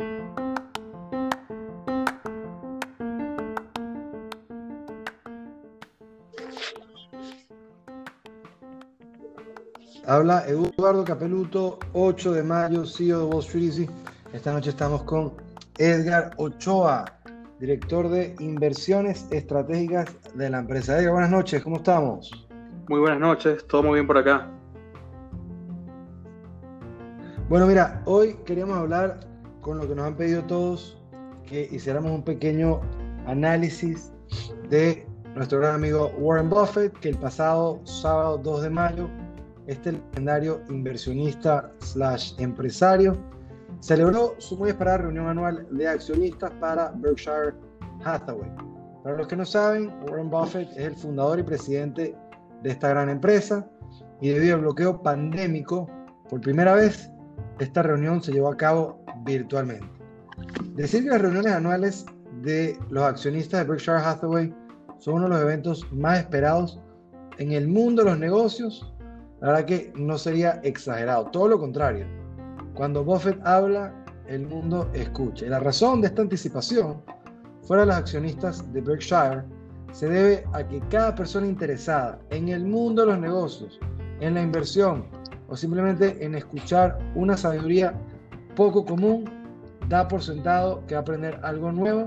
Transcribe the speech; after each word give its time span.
Habla 0.00 0.14
Eduardo 10.46 11.04
Capeluto, 11.04 11.80
8 11.94 12.32
de 12.32 12.44
mayo, 12.44 12.86
CEO 12.86 13.18
de 13.18 13.24
Wall 13.24 13.40
Street 13.40 13.64
Easy. 13.64 13.90
Esta 14.32 14.52
noche 14.52 14.70
estamos 14.70 15.02
con 15.02 15.32
Edgar 15.78 16.30
Ochoa, 16.36 17.04
director 17.58 18.08
de 18.08 18.36
inversiones 18.38 19.26
estratégicas 19.32 20.16
de 20.34 20.48
la 20.48 20.60
empresa. 20.60 20.96
Edgar, 20.96 21.14
buenas 21.14 21.32
noches, 21.32 21.60
¿cómo 21.64 21.78
estamos? 21.78 22.46
Muy 22.88 23.00
buenas 23.00 23.18
noches, 23.18 23.66
todo 23.66 23.82
muy 23.82 23.94
bien 23.94 24.06
por 24.06 24.18
acá. 24.18 24.48
Bueno, 27.48 27.66
mira, 27.66 28.00
hoy 28.04 28.36
queríamos 28.44 28.78
hablar 28.78 29.27
con 29.68 29.76
lo 29.76 29.86
que 29.86 29.94
nos 29.94 30.06
han 30.06 30.16
pedido 30.16 30.42
todos, 30.44 30.96
que 31.46 31.68
hiciéramos 31.70 32.10
un 32.10 32.22
pequeño 32.22 32.80
análisis 33.26 34.10
de 34.70 35.06
nuestro 35.34 35.58
gran 35.58 35.74
amigo 35.74 36.10
Warren 36.16 36.48
Buffett, 36.48 36.98
que 37.00 37.10
el 37.10 37.18
pasado 37.18 37.78
sábado 37.84 38.38
2 38.38 38.62
de 38.62 38.70
mayo 38.70 39.10
este 39.66 39.92
legendario 39.92 40.62
inversionista 40.70 41.70
slash 41.80 42.32
empresario, 42.38 43.18
celebró 43.80 44.36
su 44.38 44.56
muy 44.56 44.70
esperada 44.70 44.98
reunión 44.98 45.26
anual 45.26 45.66
de 45.70 45.86
accionistas 45.86 46.50
para 46.52 46.90
Berkshire 46.96 47.52
Hathaway. 48.02 48.50
Para 49.04 49.18
los 49.18 49.26
que 49.26 49.36
no 49.36 49.44
saben, 49.44 49.92
Warren 50.08 50.30
Buffett 50.30 50.70
es 50.70 50.86
el 50.86 50.96
fundador 50.96 51.40
y 51.40 51.42
presidente 51.42 52.16
de 52.62 52.70
esta 52.70 52.88
gran 52.88 53.10
empresa 53.10 53.68
y 54.22 54.30
debido 54.30 54.54
al 54.54 54.62
bloqueo 54.62 55.02
pandémico, 55.02 55.86
por 56.30 56.40
primera 56.40 56.72
vez, 56.72 57.10
esta 57.58 57.82
reunión 57.82 58.22
se 58.22 58.32
llevó 58.32 58.52
a 58.52 58.56
cabo 58.56 59.04
virtualmente. 59.24 59.86
Decir 60.74 61.04
que 61.04 61.10
las 61.10 61.20
reuniones 61.20 61.52
anuales 61.52 62.06
de 62.42 62.78
los 62.90 63.04
accionistas 63.04 63.60
de 63.60 63.66
Berkshire 63.68 63.98
Hathaway 63.98 64.54
son 64.98 65.14
uno 65.14 65.24
de 65.24 65.30
los 65.30 65.40
eventos 65.42 65.92
más 65.92 66.18
esperados 66.18 66.80
en 67.38 67.52
el 67.52 67.68
mundo 67.68 68.02
de 68.02 68.10
los 68.10 68.18
negocios 68.18 68.92
la 69.40 69.48
verdad 69.48 69.64
que 69.66 69.92
no 69.94 70.18
sería 70.18 70.60
exagerado, 70.64 71.26
todo 71.26 71.48
lo 71.48 71.60
contrario. 71.60 72.06
Cuando 72.74 73.04
Buffett 73.04 73.40
habla, 73.46 73.94
el 74.26 74.46
mundo 74.46 74.90
escucha. 74.94 75.46
Y 75.46 75.48
la 75.48 75.60
razón 75.60 76.00
de 76.00 76.08
esta 76.08 76.22
anticipación, 76.22 77.00
fuera 77.62 77.82
de 77.82 77.86
los 77.86 77.96
accionistas 77.96 78.72
de 78.72 78.80
Berkshire, 78.80 79.44
se 79.92 80.08
debe 80.08 80.44
a 80.52 80.66
que 80.66 80.80
cada 80.90 81.14
persona 81.14 81.46
interesada 81.46 82.18
en 82.30 82.48
el 82.48 82.64
mundo 82.64 83.02
de 83.02 83.12
los 83.12 83.20
negocios, 83.20 83.78
en 84.20 84.34
la 84.34 84.42
inversión 84.42 85.06
o 85.48 85.56
simplemente 85.56 86.16
en 86.24 86.34
escuchar 86.34 86.98
una 87.14 87.36
sabiduría 87.36 87.94
poco 88.54 88.84
común, 88.84 89.24
da 89.88 90.06
por 90.06 90.22
sentado 90.22 90.84
que 90.86 90.94
aprender 90.94 91.38
algo 91.42 91.72
nuevo 91.72 92.04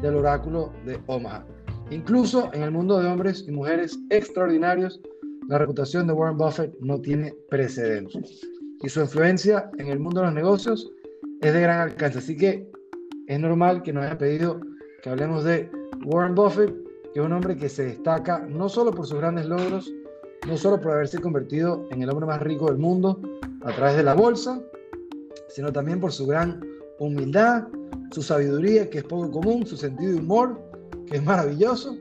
del 0.00 0.16
oráculo 0.16 0.72
de 0.84 1.00
Omaha. 1.06 1.44
Incluso 1.90 2.50
en 2.52 2.62
el 2.62 2.70
mundo 2.70 3.00
de 3.00 3.08
hombres 3.08 3.44
y 3.46 3.52
mujeres 3.52 3.98
extraordinarios 4.10 5.00
la 5.48 5.58
reputación 5.58 6.06
de 6.06 6.14
Warren 6.14 6.38
Buffett 6.38 6.74
no 6.80 6.98
tiene 7.00 7.34
precedentes 7.50 8.48
y 8.82 8.88
su 8.88 9.00
influencia 9.00 9.70
en 9.78 9.88
el 9.88 9.98
mundo 9.98 10.20
de 10.20 10.26
los 10.26 10.34
negocios 10.34 10.90
es 11.42 11.52
de 11.52 11.60
gran 11.60 11.80
alcance. 11.80 12.18
Así 12.18 12.36
que 12.36 12.66
es 13.26 13.40
normal 13.40 13.82
que 13.82 13.92
nos 13.92 14.04
hayan 14.04 14.18
pedido 14.18 14.60
que 15.02 15.10
hablemos 15.10 15.44
de 15.44 15.70
Warren 16.06 16.34
Buffett, 16.34 16.74
que 17.12 17.20
es 17.20 17.26
un 17.26 17.32
hombre 17.32 17.56
que 17.56 17.68
se 17.68 17.84
destaca 17.84 18.38
no 18.48 18.68
solo 18.68 18.90
por 18.90 19.06
sus 19.06 19.18
grandes 19.18 19.46
logros, 19.46 19.92
no 20.46 20.56
solo 20.56 20.80
por 20.80 20.92
haberse 20.92 21.20
convertido 21.20 21.86
en 21.90 22.02
el 22.02 22.10
hombre 22.10 22.26
más 22.26 22.40
rico 22.42 22.66
del 22.66 22.78
mundo 22.78 23.20
a 23.62 23.72
través 23.72 23.96
de 23.96 24.02
la 24.02 24.14
bolsa, 24.14 24.60
sino 25.48 25.72
también 25.72 26.00
por 26.00 26.12
su 26.12 26.26
gran 26.26 26.60
humildad, 26.98 27.64
su 28.10 28.22
sabiduría, 28.22 28.90
que 28.90 28.98
es 28.98 29.04
poco 29.04 29.30
común, 29.30 29.66
su 29.66 29.76
sentido 29.76 30.12
de 30.12 30.18
humor, 30.18 30.60
que 31.06 31.16
es 31.16 31.24
maravilloso, 31.24 31.96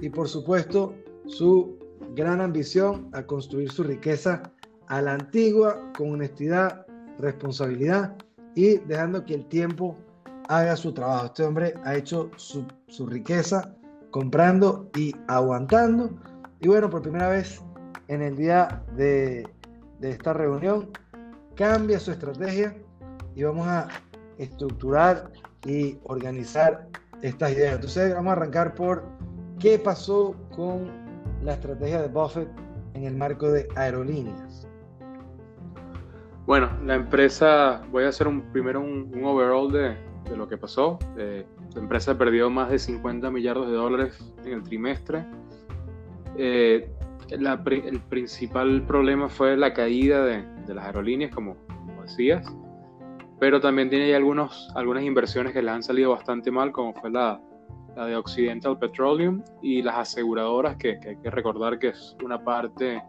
y 0.00 0.10
por 0.10 0.28
supuesto 0.28 0.94
su 1.26 1.78
gran 2.14 2.40
ambición 2.40 3.08
a 3.12 3.24
construir 3.24 3.70
su 3.70 3.82
riqueza 3.82 4.42
a 4.88 5.02
la 5.02 5.14
antigua, 5.14 5.80
con 5.96 6.12
honestidad, 6.12 6.86
responsabilidad 7.18 8.16
y 8.54 8.78
dejando 8.78 9.24
que 9.24 9.34
el 9.34 9.46
tiempo 9.46 9.96
haga 10.48 10.76
su 10.76 10.92
trabajo. 10.92 11.26
Este 11.26 11.44
hombre 11.44 11.74
ha 11.84 11.94
hecho 11.94 12.30
su, 12.36 12.66
riqueza 13.06 13.74
comprando 14.10 14.88
y 14.96 15.14
aguantando. 15.28 16.10
Y 16.60 16.68
bueno, 16.68 16.88
por 16.88 17.02
primera 17.02 17.28
vez 17.28 17.60
en 18.08 18.22
el 18.22 18.36
día 18.36 18.82
de, 18.96 19.48
de 19.98 20.10
esta 20.10 20.32
reunión, 20.32 20.90
cambia 21.54 21.98
su 21.98 22.12
estrategia 22.12 22.76
y 23.34 23.42
vamos 23.42 23.66
a 23.66 23.88
estructurar 24.38 25.30
y 25.64 25.98
organizar 26.04 26.88
estas 27.22 27.52
ideas. 27.52 27.74
Entonces 27.74 28.14
vamos 28.14 28.30
a 28.30 28.32
arrancar 28.32 28.74
por 28.74 29.04
qué 29.58 29.78
pasó 29.78 30.34
con 30.54 30.90
la 31.42 31.54
estrategia 31.54 32.02
de 32.02 32.08
Buffett 32.08 32.48
en 32.96 33.04
el 33.04 33.16
marco 33.16 33.50
de 33.50 33.68
aerolíneas? 33.76 34.66
Bueno, 36.46 36.70
la 36.84 36.94
empresa, 36.94 37.82
voy 37.90 38.04
a 38.04 38.08
hacer 38.08 38.28
un, 38.28 38.40
primero 38.52 38.80
un, 38.80 39.12
overall 39.24 39.70
de, 39.72 39.96
de, 40.30 40.36
lo 40.36 40.48
que 40.48 40.56
pasó. 40.56 40.98
Eh, 41.16 41.44
la 41.74 41.80
empresa 41.80 42.16
perdió 42.16 42.48
más 42.50 42.70
de 42.70 42.78
50 42.78 43.30
millardos 43.30 43.66
de 43.68 43.74
dólares 43.74 44.32
en 44.44 44.52
el 44.52 44.62
trimestre. 44.62 45.26
Eh, 46.36 46.88
el 47.30 48.00
principal 48.08 48.82
problema 48.86 49.28
fue 49.28 49.56
la 49.56 49.72
caída 49.72 50.24
de, 50.24 50.42
de 50.66 50.74
las 50.74 50.86
aerolíneas, 50.86 51.34
como, 51.34 51.56
como, 51.66 52.02
decías, 52.02 52.46
pero 53.38 53.60
también 53.60 53.90
tiene 53.90 54.14
algunos, 54.14 54.68
algunas 54.74 55.02
inversiones 55.02 55.52
que 55.52 55.62
le 55.62 55.70
han 55.70 55.82
salido 55.82 56.10
bastante 56.10 56.50
mal, 56.50 56.72
como 56.72 56.94
fue 56.94 57.10
la, 57.10 57.40
la 57.96 58.06
de 58.06 58.16
Occidental 58.16 58.78
Petroleum 58.78 59.42
y 59.62 59.82
las 59.82 59.96
aseguradoras, 59.96 60.76
que, 60.76 60.98
hay 61.04 61.16
que 61.16 61.30
recordar 61.30 61.78
que 61.78 61.88
es 61.88 62.16
una 62.22 62.42
parte 62.42 63.02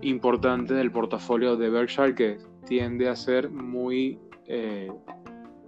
importante 0.00 0.74
del 0.74 0.90
portafolio 0.90 1.56
de 1.56 1.70
Berkshire 1.70 2.14
que 2.14 2.38
tiende 2.66 3.08
a 3.08 3.16
ser 3.16 3.50
muy 3.50 4.18
eh, 4.46 4.90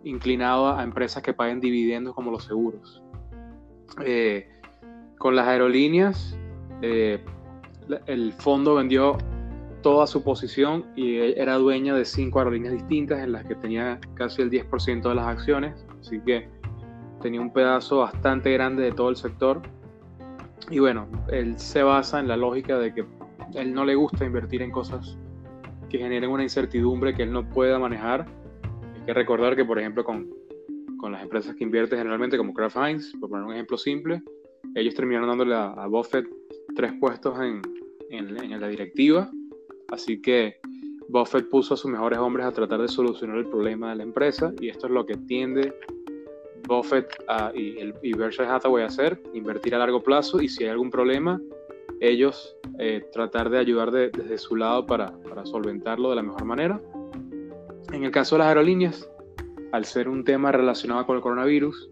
inclinado 0.04 0.68
a 0.68 0.82
empresas 0.82 1.22
que 1.22 1.34
paguen 1.34 1.60
dividendos 1.60 2.14
como 2.14 2.30
los 2.30 2.44
seguros. 2.44 3.02
Eh, 4.04 4.48
con 5.18 5.36
las 5.36 5.46
aerolíneas, 5.46 6.38
eh, 6.80 7.22
el 8.06 8.32
fondo 8.32 8.76
vendió 8.76 9.16
toda 9.82 10.06
su 10.06 10.22
posición 10.22 10.84
y 10.94 11.16
era 11.16 11.54
dueña 11.56 11.94
de 11.94 12.04
cinco 12.04 12.38
aerolíneas 12.38 12.74
distintas 12.74 13.20
en 13.20 13.32
las 13.32 13.44
que 13.44 13.54
tenía 13.54 13.98
casi 14.14 14.42
el 14.42 14.50
10% 14.50 15.08
de 15.08 15.14
las 15.14 15.26
acciones, 15.26 15.86
así 16.00 16.20
que 16.20 16.48
tenía 17.20 17.40
un 17.40 17.52
pedazo 17.52 17.98
bastante 17.98 18.52
grande 18.52 18.82
de 18.82 18.92
todo 18.92 19.08
el 19.08 19.16
sector. 19.16 19.62
Y 20.70 20.78
bueno, 20.78 21.08
él 21.30 21.58
se 21.58 21.82
basa 21.82 22.20
en 22.20 22.28
la 22.28 22.36
lógica 22.36 22.78
de 22.78 22.94
que 22.94 23.04
él 23.54 23.74
no 23.74 23.84
le 23.84 23.94
gusta 23.94 24.24
invertir 24.24 24.62
en 24.62 24.70
cosas 24.70 25.18
que 25.88 25.98
generen 25.98 26.30
una 26.30 26.42
incertidumbre 26.42 27.14
que 27.14 27.24
él 27.24 27.32
no 27.32 27.48
pueda 27.48 27.78
manejar. 27.78 28.26
Hay 28.94 29.06
que 29.06 29.14
recordar 29.14 29.56
que, 29.56 29.64
por 29.64 29.78
ejemplo, 29.78 30.04
con, 30.04 30.28
con 30.98 31.12
las 31.12 31.22
empresas 31.22 31.56
que 31.56 31.64
invierte 31.64 31.96
generalmente, 31.96 32.36
como 32.36 32.54
Kraft 32.54 32.76
Heinz, 32.76 33.12
por 33.18 33.30
poner 33.30 33.44
un 33.46 33.54
ejemplo 33.54 33.76
simple, 33.76 34.22
ellos 34.74 34.94
terminaron 34.94 35.28
dándole 35.28 35.54
a, 35.54 35.86
Buffett 35.86 36.26
tres 36.76 36.92
puestos 37.00 37.38
en, 37.40 37.60
en, 38.10 38.36
en 38.36 38.60
la 38.60 38.68
directiva. 38.68 39.30
Así 39.88 40.20
que 40.20 40.56
Buffett 41.08 41.48
puso 41.48 41.74
a 41.74 41.76
sus 41.76 41.90
mejores 41.90 42.18
hombres 42.18 42.46
a 42.46 42.52
tratar 42.52 42.80
de 42.80 42.88
solucionar 42.88 43.38
el 43.38 43.46
problema 43.46 43.90
de 43.90 43.96
la 43.96 44.02
empresa 44.04 44.52
y 44.60 44.68
esto 44.68 44.86
es 44.86 44.92
lo 44.92 45.04
que 45.04 45.16
tiende 45.16 45.74
Buffett 46.68 47.12
uh, 47.28 47.56
y, 47.56 47.78
el, 47.78 47.94
y 48.02 48.12
Berkshire 48.12 48.48
Hathaway 48.48 48.84
hacer, 48.84 49.20
invertir 49.34 49.74
a 49.74 49.78
largo 49.78 50.02
plazo 50.02 50.40
y 50.40 50.48
si 50.48 50.64
hay 50.64 50.70
algún 50.70 50.90
problema, 50.90 51.40
ellos 52.00 52.56
eh, 52.78 53.04
tratar 53.12 53.50
de 53.50 53.58
ayudar 53.58 53.90
desde 53.90 54.38
su 54.38 54.54
lado 54.54 54.86
para, 54.86 55.12
para, 55.28 55.44
solventarlo 55.44 56.10
de 56.10 56.16
la 56.16 56.22
mejor 56.22 56.44
manera. 56.44 56.80
En 57.92 58.04
el 58.04 58.10
caso 58.12 58.36
de 58.36 58.40
las 58.40 58.48
aerolíneas, 58.48 59.10
al 59.72 59.84
ser 59.84 60.08
un 60.08 60.24
tema 60.24 60.52
relacionado 60.52 61.04
con 61.06 61.16
el 61.16 61.22
coronavirus, 61.22 61.90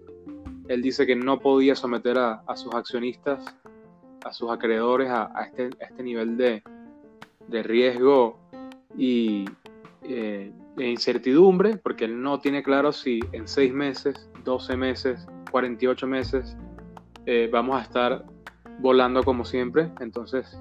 él 0.68 0.80
dice 0.80 1.06
que 1.06 1.16
no 1.16 1.40
podía 1.40 1.74
someter 1.74 2.16
a, 2.16 2.42
a 2.46 2.56
sus 2.56 2.72
accionistas, 2.72 3.44
a 4.24 4.32
sus 4.32 4.50
acreedores 4.50 5.10
a, 5.10 5.30
este, 5.46 5.70
este, 5.80 6.02
nivel 6.02 6.36
de, 6.36 6.62
de 7.48 7.62
riesgo 7.62 8.38
y 8.96 9.44
eh, 10.02 10.52
de 10.76 10.90
incertidumbre, 10.90 11.76
porque 11.76 12.04
él 12.04 12.22
no 12.22 12.40
tiene 12.40 12.62
claro 12.62 12.92
si 12.92 13.20
en 13.32 13.48
seis 13.48 13.72
meses 13.72 14.28
12 14.48 14.76
meses, 14.76 15.26
48 15.50 16.06
meses, 16.06 16.56
eh, 17.26 17.50
vamos 17.52 17.78
a 17.78 17.82
estar 17.82 18.24
volando 18.80 19.22
como 19.22 19.44
siempre. 19.44 19.90
Entonces, 20.00 20.58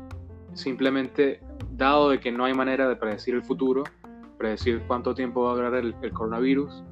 simplemente, 0.54 1.40
dado 1.72 2.10
de 2.10 2.20
que 2.20 2.32
no 2.32 2.44
hay 2.44 2.54
manera 2.54 2.90
de 2.90 2.98
predecir 2.98 3.36
el 3.36 3.44
futuro, 3.44 3.86
predecir 4.38 4.84
cuánto 4.88 5.16
tiempo 5.16 5.44
va 5.44 5.54
a 5.54 5.56
durar 5.56 5.76
el, 5.76 5.96
coronavirus, 6.12 6.84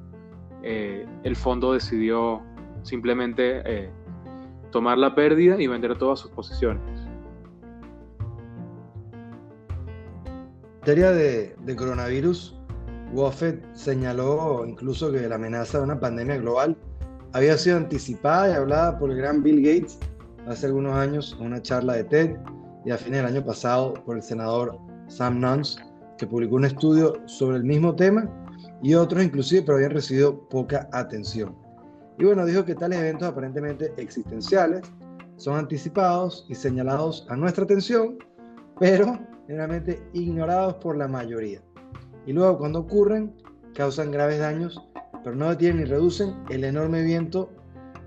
eh, 0.62 1.06
el 1.24 1.36
fondo 1.36 1.74
decidió 1.74 2.40
simplemente 2.82 3.90
tomar 4.76 4.98
la 4.98 5.14
pérdida 5.14 5.58
y 5.58 5.66
vender 5.66 5.96
todas 5.96 6.20
sus 6.20 6.30
posiciones. 6.32 6.82
En 10.26 10.80
materia 10.80 11.12
de, 11.12 11.56
de 11.64 11.76
coronavirus, 11.76 12.54
Buffett 13.10 13.64
señaló 13.74 14.66
incluso 14.66 15.10
que 15.10 15.26
la 15.30 15.36
amenaza 15.36 15.78
de 15.78 15.84
una 15.84 15.98
pandemia 15.98 16.36
global 16.36 16.76
había 17.32 17.56
sido 17.56 17.78
anticipada 17.78 18.50
y 18.50 18.52
hablada 18.52 18.98
por 18.98 19.10
el 19.10 19.16
gran 19.16 19.42
Bill 19.42 19.62
Gates 19.62 19.98
hace 20.46 20.66
algunos 20.66 20.94
años 20.94 21.34
en 21.40 21.46
una 21.46 21.62
charla 21.62 21.94
de 21.94 22.04
TED 22.04 22.36
y 22.84 22.90
a 22.90 22.98
fines 22.98 23.22
del 23.22 23.34
año 23.34 23.46
pasado 23.46 23.94
por 24.04 24.16
el 24.16 24.22
senador 24.22 24.78
Sam 25.08 25.40
Nunn, 25.40 25.62
que 26.18 26.26
publicó 26.26 26.56
un 26.56 26.66
estudio 26.66 27.14
sobre 27.24 27.56
el 27.56 27.64
mismo 27.64 27.96
tema 27.96 28.28
y 28.82 28.92
otros 28.92 29.24
inclusive, 29.24 29.62
pero 29.62 29.76
habían 29.76 29.92
recibido 29.92 30.38
poca 30.50 30.86
atención. 30.92 31.65
Y 32.18 32.24
bueno, 32.24 32.46
dijo 32.46 32.64
que 32.64 32.74
tales 32.74 32.98
eventos 32.98 33.28
aparentemente 33.28 33.92
existenciales 33.96 34.82
son 35.36 35.58
anticipados 35.58 36.46
y 36.48 36.54
señalados 36.54 37.26
a 37.28 37.36
nuestra 37.36 37.64
atención, 37.64 38.18
pero 38.78 39.18
generalmente 39.46 40.02
ignorados 40.12 40.74
por 40.74 40.96
la 40.96 41.08
mayoría. 41.08 41.60
Y 42.26 42.32
luego 42.32 42.58
cuando 42.58 42.80
ocurren, 42.80 43.34
causan 43.74 44.10
graves 44.10 44.38
daños, 44.38 44.80
pero 45.22 45.36
no 45.36 45.50
detienen 45.50 45.78
ni 45.78 45.84
reducen 45.84 46.34
el 46.50 46.64
enorme 46.64 47.02
viento 47.02 47.50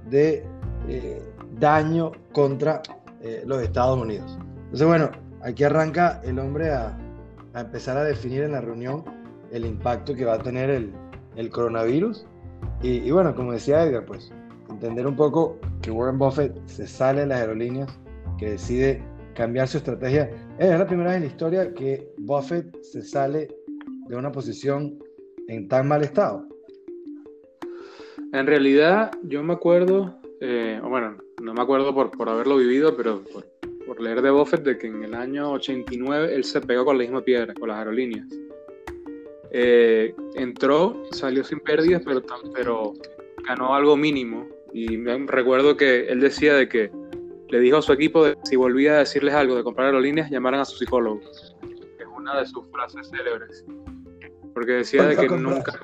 de 0.10 0.46
eh, 0.88 1.22
daño 1.60 2.12
contra 2.34 2.82
eh, 3.22 3.44
los 3.46 3.62
Estados 3.62 4.02
Unidos. 4.02 4.38
Entonces, 4.66 4.88
bueno, 4.88 5.12
aquí 5.42 5.64
arranca 5.64 6.22
el 6.24 6.40
hombre 6.40 6.72
a, 6.72 6.98
empezar 7.56 7.98
a 7.98 8.04
definir 8.04 8.44
en 8.44 8.54
la 8.54 8.62
reunión 8.62 9.04
el 9.52 9.66
impacto 9.66 10.16
que 10.16 10.24
va 10.24 10.36
a 10.36 10.40
tener 10.40 10.70
el, 10.70 11.50
coronavirus. 11.50 12.26
Y, 12.82 13.08
y, 13.08 13.12
bueno, 13.12 13.36
como 13.36 13.52
decía 13.52 13.84
Edgar, 13.84 14.06
pues 14.06 14.32
entender 14.70 15.06
un 15.06 15.16
poco 15.16 15.60
que 15.82 15.92
Warren 15.92 16.18
Buffett 16.18 16.56
se 16.66 16.88
sale 16.88 17.22
de 17.22 17.28
las 17.28 17.42
aerolíneas, 17.42 18.00
que 18.38 18.52
decide 18.52 19.04
cambiar 19.36 19.68
su 19.68 19.78
estrategia. 19.78 20.30
Es 20.58 20.78
la 20.78 20.88
primera 20.88 21.10
vez 21.10 21.18
en 21.18 21.24
la 21.24 21.30
historia 21.30 21.74
que 21.74 22.08
Buffett 22.18 22.82
se 22.82 23.02
sale 23.02 23.48
de 24.08 24.16
una 24.16 24.32
posición 24.32 24.98
en 25.48 25.68
tan 25.68 25.88
mal 25.88 26.04
estado. 26.04 26.46
En 28.32 28.46
realidad, 28.46 29.12
yo 29.24 29.42
me 29.44 29.54
acuerdo, 29.54 30.20
eh, 30.42 30.80
bueno, 30.84 31.18
no 31.42 31.54
me 31.54 31.62
acuerdo 31.62 31.94
por, 31.94 32.12
por 32.12 32.30
haberlo 32.30 32.58
vivido, 32.58 32.96
pero 32.96 33.24
por, 33.24 33.46
por, 33.88 34.02
leer 34.02 34.22
de 34.22 34.30
Buffett 34.30 34.64
de 34.64 34.78
que 34.78 34.88
en 34.88 35.04
el 35.04 35.16
año 35.16 35.52
89 35.52 36.36
él 36.36 36.44
se 36.44 36.62
pegó 36.62 36.86
con 36.86 36.98
la 36.98 37.04
misma 37.04 37.22
piedra, 37.22 37.54
con 37.54 37.70
las 37.70 37.80
aerolíneas. 37.80 38.28
Eh, 39.52 40.14
entró, 40.36 41.04
salió 41.12 41.44
sin 41.44 41.60
pérdidas, 41.60 42.02
pero, 42.06 42.22
pero 42.54 42.94
ganó 43.48 43.74
algo 43.74 43.98
mínimo. 43.98 44.48
Y 44.74 44.98
me 44.98 45.18
recuerdo 45.26 45.76
que 45.76 46.08
él 46.08 46.20
decía 46.20 46.54
de 46.54 46.70
que 46.70 46.92
le 47.50 47.60
dijo 47.60 47.78
a 47.78 47.82
su 47.82 47.92
equipo 47.94 48.26
de 48.26 48.38
si 48.44 48.56
volvía 48.56 48.94
a 48.94 48.98
decirles 49.00 49.34
algo 49.34 49.56
de 49.56 49.64
comprar 49.64 49.88
aerolíneas, 49.88 50.30
llamaran 50.30 50.62
a 50.62 50.66
su 50.66 50.78
psicólogo. 50.78 51.22
Es 51.22 52.06
una 52.16 52.40
de 52.40 52.46
sus 52.46 52.66
frases 52.72 53.10
célebres. 53.10 53.66
Porque 54.54 54.74
decía 54.74 55.04
de 55.08 55.16
que 55.16 55.28
nunca... 55.30 55.80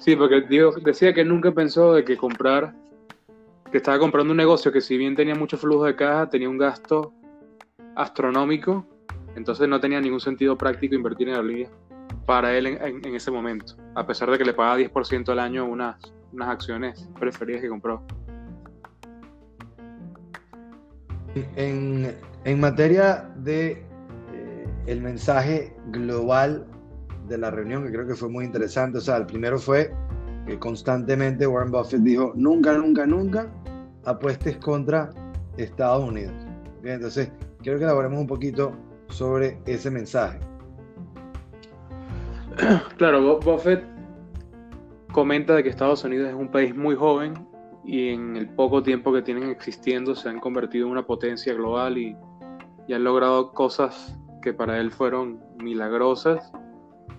Sí, 0.00 0.14
porque 0.14 0.42
decía 0.84 1.12
que 1.14 1.24
nunca 1.24 1.50
pensó 1.50 1.94
de 1.94 2.04
que 2.04 2.16
comprar, 2.16 2.74
que 3.72 3.78
estaba 3.78 3.98
comprando 3.98 4.32
un 4.32 4.36
negocio 4.36 4.70
que 4.70 4.80
si 4.80 4.96
bien 4.96 5.16
tenía 5.16 5.34
mucho 5.34 5.56
flujo 5.56 5.84
de 5.84 5.96
caja, 5.96 6.28
tenía 6.28 6.48
un 6.48 6.58
gasto 6.58 7.12
astronómico, 7.96 8.86
entonces 9.34 9.66
no 9.66 9.80
tenía 9.80 10.00
ningún 10.00 10.20
sentido 10.20 10.56
práctico 10.56 10.94
invertir 10.94 11.28
en 11.28 11.34
aerolíneas 11.34 11.70
para 12.26 12.56
él 12.56 12.66
en, 12.66 13.14
ese 13.14 13.30
momento, 13.30 13.74
a 13.94 14.06
pesar 14.06 14.30
de 14.30 14.38
que 14.38 14.44
le 14.44 14.52
pagaba 14.52 14.78
10% 14.78 15.28
al 15.28 15.38
año 15.38 15.64
unas, 15.64 15.96
unas 16.32 16.48
acciones 16.48 17.08
preferidas 17.18 17.62
que 17.62 17.68
compró. 17.68 18.02
En, 21.54 22.16
en 22.44 22.60
materia 22.60 23.30
de 23.36 23.84
eh, 24.32 24.68
el 24.86 25.00
mensaje 25.00 25.76
global 25.90 26.66
de 27.28 27.38
la 27.38 27.50
reunión, 27.50 27.84
que 27.84 27.92
creo 27.92 28.06
que 28.06 28.14
fue 28.14 28.28
muy 28.28 28.44
interesante, 28.44 28.98
o 28.98 29.00
sea, 29.00 29.18
el 29.18 29.26
primero 29.26 29.58
fue 29.58 29.92
que 30.46 30.58
constantemente 30.58 31.46
Warren 31.46 31.70
Buffett 31.70 32.00
dijo, 32.00 32.32
nunca, 32.34 32.72
nunca, 32.72 33.06
nunca 33.06 33.48
apuestes 34.04 34.56
contra 34.58 35.10
Estados 35.56 36.08
Unidos. 36.08 36.34
Entonces, 36.82 37.30
quiero 37.62 37.78
que 37.78 37.84
elaboremos 37.84 38.20
un 38.20 38.26
poquito 38.26 38.72
sobre 39.08 39.58
ese 39.66 39.90
mensaje. 39.90 40.38
Claro, 42.96 43.38
Buffett 43.40 43.84
comenta 45.12 45.54
de 45.54 45.62
que 45.62 45.68
Estados 45.68 46.04
Unidos 46.04 46.28
es 46.28 46.34
un 46.34 46.50
país 46.50 46.74
muy 46.74 46.94
joven 46.94 47.34
y 47.84 48.08
en 48.10 48.36
el 48.36 48.48
poco 48.48 48.82
tiempo 48.82 49.12
que 49.12 49.22
tienen 49.22 49.50
existiendo 49.50 50.14
se 50.14 50.28
han 50.28 50.40
convertido 50.40 50.86
en 50.86 50.92
una 50.92 51.06
potencia 51.06 51.54
global 51.54 51.98
y, 51.98 52.16
han 52.92 53.02
logrado 53.02 53.52
cosas 53.52 54.16
que 54.42 54.52
para 54.52 54.78
él 54.78 54.92
fueron 54.92 55.40
milagrosas. 55.60 56.52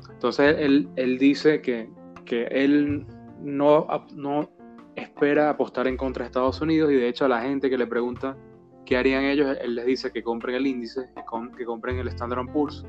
Entonces 0.10 0.56
él, 0.60 0.89
él 0.95 1.18
dice 1.18 1.62
que, 1.62 1.89
que 2.24 2.44
él 2.45 3.06
no, 3.42 3.86
no 4.16 4.50
espera 4.95 5.50
apostar 5.50 5.88
en 5.88 5.98
contra 5.98 6.24
de 6.24 6.28
Estados 6.28 6.62
Unidos 6.62 6.92
y 6.92 6.95
de 6.95 7.10
hecho 7.10 7.25
a 7.25 7.28
la 7.28 7.42
gente 7.42 7.69
que 7.69 7.78
le 7.78 7.86
pregunta 7.86 8.38
qué 8.86 8.95
harían 8.95 9.25
ellos, 9.25 9.57
él 9.62 9.75
les 9.75 9.86
dice 9.86 10.12
que 10.12 10.24
compren 10.24 10.56
el 10.56 10.68
índice, 10.68 11.10
que 11.57 11.66
compren 11.66 11.98
el 11.98 12.07
Standard 12.07 12.50
Poor's. 12.54 12.86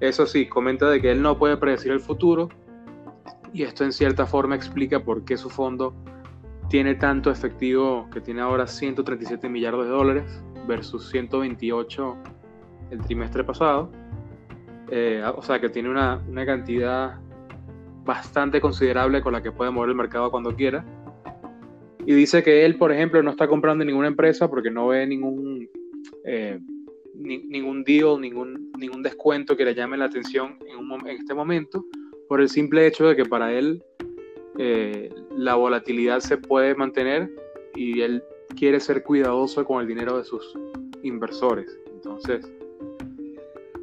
Eso 0.00 0.26
sí, 0.26 0.46
comenta 0.46 0.90
de 0.90 1.00
que 1.00 1.10
él 1.10 1.22
no 1.22 1.38
puede 1.38 1.56
predecir 1.56 1.92
el 1.92 2.00
futuro 2.00 2.48
y 3.52 3.62
esto 3.62 3.84
en 3.84 3.92
cierta 3.92 4.26
forma 4.26 4.54
explica 4.54 5.00
por 5.00 5.24
qué 5.24 5.36
su 5.36 5.48
fondo 5.48 5.94
tiene 6.68 6.94
tanto 6.94 7.30
efectivo 7.30 8.08
que 8.12 8.20
tiene 8.20 8.42
ahora 8.42 8.66
137 8.66 9.48
millardos 9.48 9.86
de 9.86 9.90
dólares 9.90 10.42
versus 10.66 11.08
128 11.10 12.16
el 12.90 13.00
trimestre 13.00 13.44
pasado. 13.44 13.90
Eh, 14.90 15.22
o 15.34 15.42
sea 15.42 15.60
que 15.60 15.68
tiene 15.68 15.88
una, 15.88 16.22
una, 16.28 16.46
cantidad 16.46 17.18
bastante 18.04 18.60
considerable 18.60 19.20
con 19.20 19.32
la 19.32 19.42
que 19.42 19.50
puede 19.50 19.70
mover 19.70 19.90
el 19.90 19.96
mercado 19.96 20.30
cuando 20.30 20.54
quiera. 20.54 20.84
Y 22.04 22.14
dice 22.14 22.42
que 22.42 22.64
él, 22.64 22.76
por 22.76 22.92
ejemplo, 22.92 23.20
no 23.22 23.30
está 23.30 23.48
comprando 23.48 23.84
ninguna 23.84 24.06
empresa 24.06 24.48
porque 24.48 24.70
no 24.70 24.88
ve 24.88 25.06
ningún, 25.06 25.68
eh, 26.24 26.60
ningún 27.18 27.84
deal, 27.84 28.20
ningún, 28.20 28.70
ningún 28.78 29.02
descuento 29.02 29.56
que 29.56 29.64
le 29.64 29.74
llame 29.74 29.96
la 29.96 30.06
atención 30.06 30.58
en, 30.66 31.06
este 31.08 31.34
momento, 31.34 31.84
por 32.28 32.40
el 32.40 32.48
simple 32.48 32.86
hecho 32.86 33.08
de 33.08 33.16
que 33.16 33.24
para 33.24 33.52
él 33.52 33.82
eh, 34.58 35.10
la 35.36 35.54
volatilidad 35.54 36.20
se 36.20 36.36
puede 36.36 36.74
mantener 36.74 37.30
y 37.74 38.00
él 38.00 38.22
quiere 38.56 38.80
ser 38.80 39.02
cuidadoso 39.02 39.64
con 39.64 39.80
el 39.80 39.86
dinero 39.86 40.18
de 40.18 40.24
sus 40.24 40.54
inversores. 41.02 41.78
Entonces, 41.92 42.50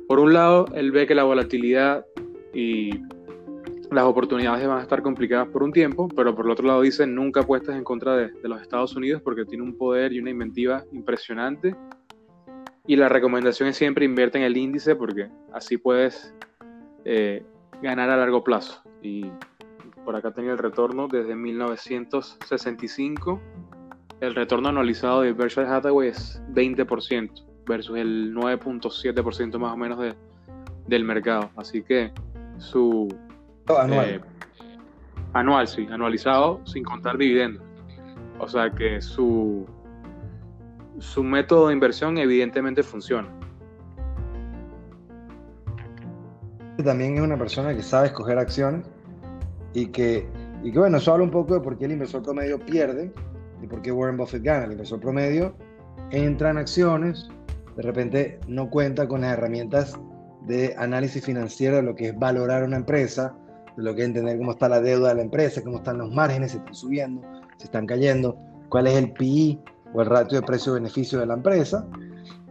por 0.08 0.20
un 0.20 0.34
lado, 0.34 0.66
él 0.74 0.92
ve 0.92 1.08
que 1.08 1.16
la 1.16 1.24
volatilidad 1.24 2.06
y 2.54 2.92
las 3.94 4.06
oportunidades 4.06 4.68
van 4.68 4.80
a 4.80 4.82
estar 4.82 5.02
complicadas 5.02 5.48
por 5.50 5.64
un 5.64 5.72
tiempo, 5.72 6.08
pero 6.16 6.36
por 6.36 6.46
el 6.46 6.52
otro 6.52 6.66
lado 6.66 6.82
dice, 6.82 7.06
nunca 7.06 7.42
apuestas 7.42 7.76
en 7.76 7.84
contra 7.84 8.16
de, 8.16 8.32
los 8.44 8.62
Estados 8.62 8.96
Unidos 8.96 9.22
porque 9.22 9.46
tiene 9.46 9.64
un 9.64 9.78
poder 9.78 10.14
y 10.14 10.20
una 10.20 10.32
inventiva 10.32 10.84
impresionante. 10.92 11.76
Y 12.86 12.98
la 12.98 13.08
recomendación 13.08 13.70
es 13.70 13.78
siempre 13.78 14.04
invierte 14.04 14.38
en 14.38 14.44
el 14.44 14.58
índice 14.58 14.94
porque 14.96 15.30
así 15.54 15.78
puedes 15.78 16.36
eh, 17.06 17.46
ganar 17.82 18.10
a 18.10 18.18
largo 18.18 18.44
plazo. 18.44 18.84
Y 19.02 19.32
por 20.04 20.18
acá 20.18 20.32
tenía 20.32 20.52
el 20.52 20.58
retorno 20.58 21.08
desde 21.08 21.34
1965. 21.34 23.40
El 24.20 24.36
retorno 24.36 24.68
anualizado 24.68 25.22
de 25.22 25.32
Berkshire 25.32 25.68
Hathaway 25.68 26.10
es 26.10 26.42
20% 26.52 27.32
versus 27.66 27.98
el 27.98 28.36
9.7% 28.36 29.58
más 29.60 29.72
o 29.72 29.78
menos 29.78 30.00
de, 30.00 30.14
del 30.88 31.06
mercado. 31.06 31.52
Así 31.56 31.84
que 31.84 32.12
su... 32.58 33.08
Anual. 33.80 34.10
Eh, 34.10 34.20
anual, 35.32 35.70
sí, 35.70 35.88
anualizado 35.90 36.60
sin 36.66 36.84
contar 36.84 37.18
dividendos. 37.18 37.64
O 38.40 38.50
sea 38.50 38.70
que 38.70 39.02
su, 39.02 39.66
su 41.00 41.24
método 41.24 41.68
de 41.68 41.74
inversión 41.74 42.18
evidentemente 42.18 42.84
funciona. 42.84 43.30
También 46.84 47.16
es 47.16 47.22
una 47.22 47.38
persona 47.38 47.76
que 47.76 47.84
sabe 47.84 48.08
escoger 48.08 48.38
acciones 48.38 48.86
y 49.74 49.88
que, 49.88 50.28
y 50.64 50.72
que, 50.72 50.80
bueno, 50.80 50.98
eso 50.98 51.14
habla 51.14 51.24
un 51.24 51.32
poco 51.32 51.54
de 51.54 51.62
por 51.62 51.78
qué 51.78 51.86
el 51.86 51.94
inversor 51.94 52.24
promedio 52.24 52.60
pierde 52.60 53.12
y 53.62 53.68
por 53.68 53.82
qué 53.82 53.92
Warren 53.92 54.18
Buffett 54.18 54.44
gana. 54.44 54.66
El 54.66 54.72
inversor 54.72 55.00
promedio 55.00 55.56
entra 56.12 56.50
en 56.50 56.58
acciones, 56.58 57.30
de 57.76 57.84
repente 57.84 58.40
no 58.48 58.70
cuenta 58.70 59.08
con 59.08 59.22
las 59.22 59.34
herramientas 59.34 59.98
de 60.46 60.76
análisis 60.78 61.24
financiero 61.24 61.78
de 61.78 61.84
lo 61.84 61.96
que 61.96 62.10
es 62.10 62.20
valorar 62.20 62.64
una 62.64 62.78
empresa, 62.78 63.36
de 63.78 63.84
lo 63.84 63.96
que 63.96 64.02
es 64.02 64.08
entender 64.08 64.38
cómo 64.38 64.52
está 64.52 64.68
la 64.68 64.82
deuda 64.82 65.10
de 65.10 65.16
la 65.16 65.22
empresa, 65.22 65.64
cómo 65.64 65.78
están 65.78 66.00
los 66.00 66.12
márgenes, 66.12 66.52
si 66.52 66.58
están 66.58 66.76
subiendo, 66.76 67.22
si 67.58 67.66
están 67.66 67.86
cayendo, 67.86 68.38
cuál 68.70 68.88
es 68.88 68.96
el 68.96 69.14
PI 69.14 69.60
o 69.94 70.02
el 70.02 70.08
ratio 70.08 70.40
de 70.40 70.46
precio-beneficio 70.46 71.20
de 71.20 71.26
la 71.26 71.36
empresa. 71.36 71.88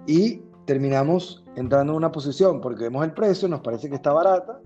Y 0.06 0.42
terminamos 0.64 1.44
entrando 1.56 1.92
en 1.92 1.96
una 1.96 2.12
posición 2.12 2.60
porque 2.60 2.84
vemos 2.84 3.04
el 3.04 3.12
precio, 3.12 3.48
nos 3.48 3.60
parece 3.60 3.88
que 3.88 3.96
está 3.96 4.12
barata, 4.12 4.60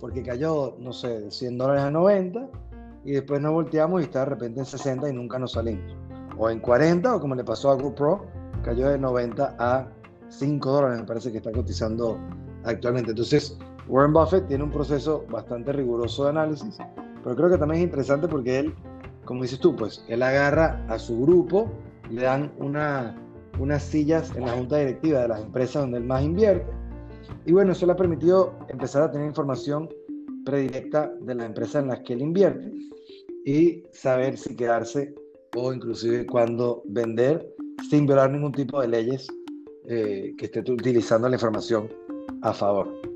porque 0.00 0.22
cayó, 0.22 0.76
no 0.78 0.92
sé, 0.92 1.20
de 1.20 1.30
100 1.30 1.58
dólares 1.58 1.82
a 1.82 1.90
90 1.90 2.48
y 3.04 3.12
después 3.12 3.40
nos 3.40 3.52
volteamos 3.52 4.00
y 4.00 4.04
está 4.04 4.20
de 4.20 4.26
repente 4.26 4.60
en 4.60 4.66
60 4.66 5.08
y 5.08 5.12
nunca 5.12 5.38
nos 5.38 5.52
salimos. 5.52 5.96
O 6.38 6.48
en 6.48 6.60
40, 6.60 7.16
o 7.16 7.20
como 7.20 7.34
le 7.34 7.44
pasó 7.44 7.70
a 7.70 7.74
GoPro, 7.74 8.24
cayó 8.62 8.88
de 8.88 8.98
90 8.98 9.56
a 9.58 9.88
5 10.28 10.70
dólares, 10.70 11.00
me 11.00 11.06
parece 11.06 11.30
que 11.30 11.38
está 11.38 11.52
cotizando 11.52 12.18
actualmente. 12.64 13.10
Entonces, 13.10 13.58
Warren 13.88 14.12
Buffett 14.12 14.46
tiene 14.46 14.64
un 14.64 14.70
proceso 14.70 15.24
bastante 15.30 15.72
riguroso 15.72 16.24
de 16.24 16.30
análisis, 16.30 16.78
pero 17.22 17.36
creo 17.36 17.50
que 17.50 17.58
también 17.58 17.80
es 17.80 17.86
interesante 17.86 18.28
porque 18.28 18.60
él, 18.60 18.74
como 19.24 19.42
dices 19.42 19.58
tú, 19.58 19.74
pues 19.76 20.04
él 20.08 20.22
agarra 20.22 20.84
a 20.88 20.98
su 20.98 21.20
grupo, 21.20 21.68
le 22.08 22.22
dan 22.22 22.52
una, 22.58 23.16
unas 23.58 23.82
sillas 23.82 24.34
en 24.36 24.46
la 24.46 24.52
junta 24.52 24.78
directiva 24.78 25.22
de 25.22 25.28
las 25.28 25.42
empresas 25.42 25.82
donde 25.82 25.98
él 25.98 26.04
más 26.04 26.22
invierte, 26.22 26.70
y 27.46 27.52
bueno, 27.52 27.72
eso 27.72 27.86
le 27.86 27.92
ha 27.92 27.96
permitido 27.96 28.54
empezar 28.68 29.02
a 29.02 29.10
tener 29.10 29.26
información 29.26 29.88
predilecta 30.44 31.12
de 31.20 31.34
las 31.34 31.46
empresas 31.46 31.82
en 31.82 31.88
las 31.88 32.00
que 32.00 32.14
él 32.14 32.22
invierte 32.22 32.72
y 33.44 33.82
saber 33.92 34.36
si 34.36 34.56
quedarse 34.56 35.14
o 35.56 35.72
inclusive 35.72 36.26
cuándo 36.26 36.82
vender 36.86 37.54
sin 37.88 38.06
violar 38.06 38.30
ningún 38.30 38.52
tipo 38.52 38.80
de 38.80 38.88
leyes 38.88 39.26
eh, 39.88 40.34
que 40.36 40.46
esté 40.46 40.60
utilizando 40.60 41.28
la 41.28 41.36
información 41.36 41.88
a 42.42 42.52
favor. 42.52 43.09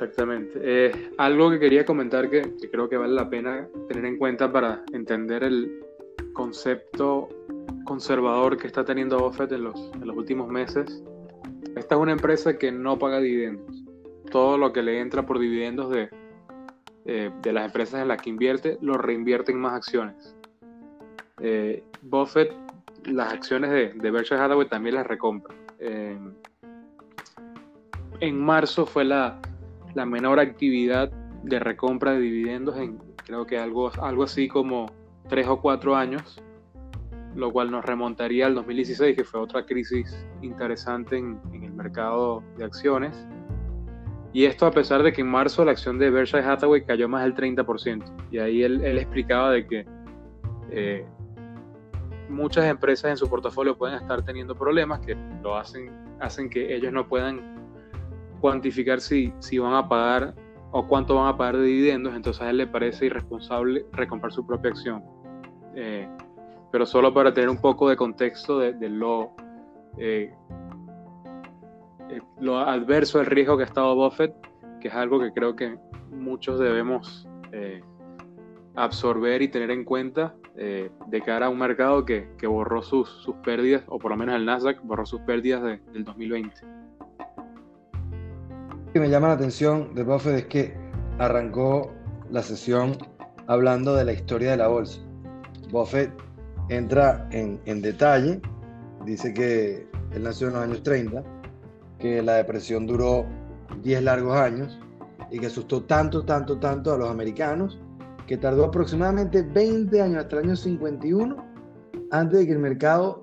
Exactamente. 0.00 0.58
Eh, 0.62 1.10
algo 1.18 1.50
que 1.50 1.58
quería 1.58 1.84
comentar 1.84 2.30
que, 2.30 2.54
creo 2.72 2.88
que 2.88 2.96
vale 2.96 3.12
la 3.12 3.28
pena 3.28 3.68
tener 3.86 4.06
en 4.06 4.16
cuenta 4.16 4.50
para 4.50 4.82
entender 4.94 5.44
el 5.44 5.82
concepto 6.32 7.28
conservador 7.84 8.56
que 8.56 8.66
está 8.66 8.82
teniendo 8.82 9.18
Buffett 9.18 9.52
en 9.52 9.64
los, 9.64 9.90
en 9.92 10.06
los 10.06 10.16
últimos 10.16 10.48
meses. 10.48 11.02
Esta 11.76 11.96
es 11.96 12.00
una 12.00 12.12
empresa 12.12 12.56
que 12.56 12.72
no 12.72 12.98
paga 12.98 13.20
dividendos. 13.20 13.84
Todo 14.30 14.56
lo 14.56 14.72
que 14.72 14.82
le 14.82 15.00
entra 15.00 15.26
por 15.26 15.38
dividendos 15.38 15.90
de, 15.90 16.08
eh, 17.04 17.30
de 17.42 17.52
las 17.52 17.66
empresas 17.66 18.00
en 18.00 18.08
las 18.08 18.22
que 18.22 18.30
invierte, 18.30 18.78
lo 18.80 18.96
reinvierte 18.96 19.52
en 19.52 19.60
más 19.60 19.74
acciones. 19.74 20.34
Eh, 21.40 21.84
Buffett, 22.00 22.54
las 23.04 23.34
acciones 23.34 23.70
de, 23.70 23.92
de, 23.92 24.10
Berkshire 24.10 24.40
Hathaway 24.40 24.66
también 24.66 24.94
las 24.94 25.06
recompra. 25.06 25.54
Eh, 25.78 26.18
en 28.20 28.38
marzo 28.38 28.86
fue 28.86 29.04
la, 29.04 29.40
la, 29.94 30.06
menor 30.06 30.40
actividad 30.40 31.10
de 31.42 31.58
recompra 31.58 32.12
de 32.12 32.20
dividendos 32.20 32.76
en 32.76 32.98
creo 33.24 33.46
que 33.46 33.58
algo, 33.58 33.90
algo 34.02 34.24
así 34.24 34.48
como 34.48 34.86
tres 35.28 35.46
o 35.46 35.60
cuatro 35.60 35.94
años, 35.94 36.42
lo 37.36 37.52
cual 37.52 37.70
nos 37.70 37.84
remontaría 37.84 38.46
al 38.46 38.54
2016, 38.56 39.16
que 39.16 39.24
fue 39.24 39.40
otra 39.40 39.64
crisis 39.64 40.26
interesante 40.42 41.16
en, 41.16 41.40
el 41.52 41.72
mercado 41.72 42.42
de 42.58 42.64
acciones. 42.64 43.26
Y 44.32 44.44
esto 44.44 44.66
a 44.66 44.70
pesar 44.70 45.02
de 45.02 45.12
que 45.12 45.20
en 45.22 45.28
marzo 45.28 45.64
la 45.64 45.72
acción 45.72 45.98
de 45.98 46.10
Berkshire 46.10 46.44
Hathaway 46.44 46.84
cayó 46.84 47.08
más 47.08 47.22
del 47.22 47.34
30%. 47.34 48.04
Y 48.30 48.38
ahí 48.38 48.62
él, 48.62 48.84
él 48.84 48.98
explicaba 48.98 49.50
de 49.50 49.66
que 49.66 49.86
eh, 50.70 51.04
muchas 52.28 52.64
empresas 52.66 53.10
en 53.10 53.16
su 53.16 53.28
portafolio 53.28 53.76
pueden 53.76 53.96
estar 53.96 54.24
teniendo 54.24 54.54
problemas 54.54 55.00
que 55.00 55.16
lo 55.42 55.56
hacen, 55.56 55.90
hacen 56.20 56.48
que 56.48 56.74
ellos 56.74 56.92
no 56.92 57.06
puedan 57.06 57.69
cuantificar 58.40 59.00
si, 59.00 59.32
si 59.38 59.58
van 59.58 59.74
a 59.74 59.88
pagar 59.88 60.34
o 60.72 60.86
cuánto 60.86 61.16
van 61.16 61.28
a 61.28 61.36
pagar 61.36 61.58
de 61.58 61.64
dividendos. 61.64 62.14
Entonces 62.14 62.42
a 62.42 62.50
él 62.50 62.56
le 62.56 62.66
parece 62.66 63.06
irresponsable 63.06 63.86
recomprar 63.92 64.32
su 64.32 64.46
propia 64.46 64.70
acción. 64.70 65.04
Eh, 65.74 66.08
pero 66.70 66.86
solo 66.86 67.12
para 67.12 67.32
tener 67.32 67.50
un 67.50 67.60
poco 67.60 67.88
de 67.88 67.96
contexto 67.96 68.58
de, 68.58 68.88
lo 68.88 69.32
eh, 69.98 70.32
eh, 72.08 72.20
lo 72.40 72.58
adverso 72.58 73.18
del 73.18 73.26
riesgo 73.26 73.56
que 73.56 73.64
ha 73.64 73.66
estado 73.66 73.94
Buffett, 73.94 74.34
que 74.80 74.88
es 74.88 74.94
algo 74.94 75.20
que 75.20 75.32
creo 75.32 75.56
que 75.56 75.78
muchos 76.10 76.58
debemos 76.58 77.28
eh, 77.52 77.82
absorber 78.76 79.42
y 79.42 79.48
tener 79.48 79.70
en 79.70 79.84
cuenta 79.84 80.34
de 80.54 81.22
cara 81.24 81.46
a 81.46 81.48
un 81.48 81.58
mercado 81.58 82.04
que, 82.04 82.28
que 82.36 82.46
borró 82.46 82.82
sus, 82.82 83.08
sus, 83.08 83.34
pérdidas, 83.36 83.82
o 83.86 83.98
por 83.98 84.10
lo 84.10 84.18
menos 84.18 84.34
el 84.34 84.44
Nasdaq 84.44 84.82
borró 84.82 85.06
sus 85.06 85.22
pérdidas 85.22 85.62
de, 85.62 85.78
del 85.92 86.04
2020. 86.04 86.54
Que 88.92 88.98
me 88.98 89.08
llama 89.08 89.28
la 89.28 89.34
atención 89.34 89.94
de 89.94 90.02
Buffett 90.02 90.36
es 90.36 90.46
que 90.46 90.74
arrancó 91.18 91.92
la 92.28 92.42
sesión 92.42 92.98
hablando 93.46 93.94
de 93.94 94.04
la 94.04 94.12
historia 94.12 94.50
de 94.50 94.56
la 94.56 94.66
bolsa. 94.66 95.00
Buffett 95.70 96.10
entra 96.70 97.28
en, 97.30 97.82
detalle, 97.82 98.40
dice 99.06 99.32
que 99.32 99.86
él 100.12 100.24
nació 100.24 100.48
en 100.48 100.54
los 100.54 100.62
años 100.62 100.82
30, 100.82 101.22
que 102.00 102.20
la 102.20 102.34
depresión 102.34 102.88
duró 102.88 103.26
10 103.80 104.02
largos 104.02 104.36
años 104.36 104.80
y 105.30 105.38
que 105.38 105.46
asustó 105.46 105.84
tanto, 105.84 106.24
tanto, 106.24 106.58
tanto 106.58 106.92
a 106.92 106.98
los 106.98 107.10
americanos 107.10 107.80
que 108.26 108.36
tardó 108.38 108.64
aproximadamente 108.64 109.42
20 109.42 110.02
años 110.02 110.24
hasta 110.24 110.38
el 110.38 110.46
año 110.46 110.56
51 110.56 111.36
antes 112.10 112.40
de 112.40 112.46
que 112.46 112.52
el 112.52 112.58
mercado 112.58 113.22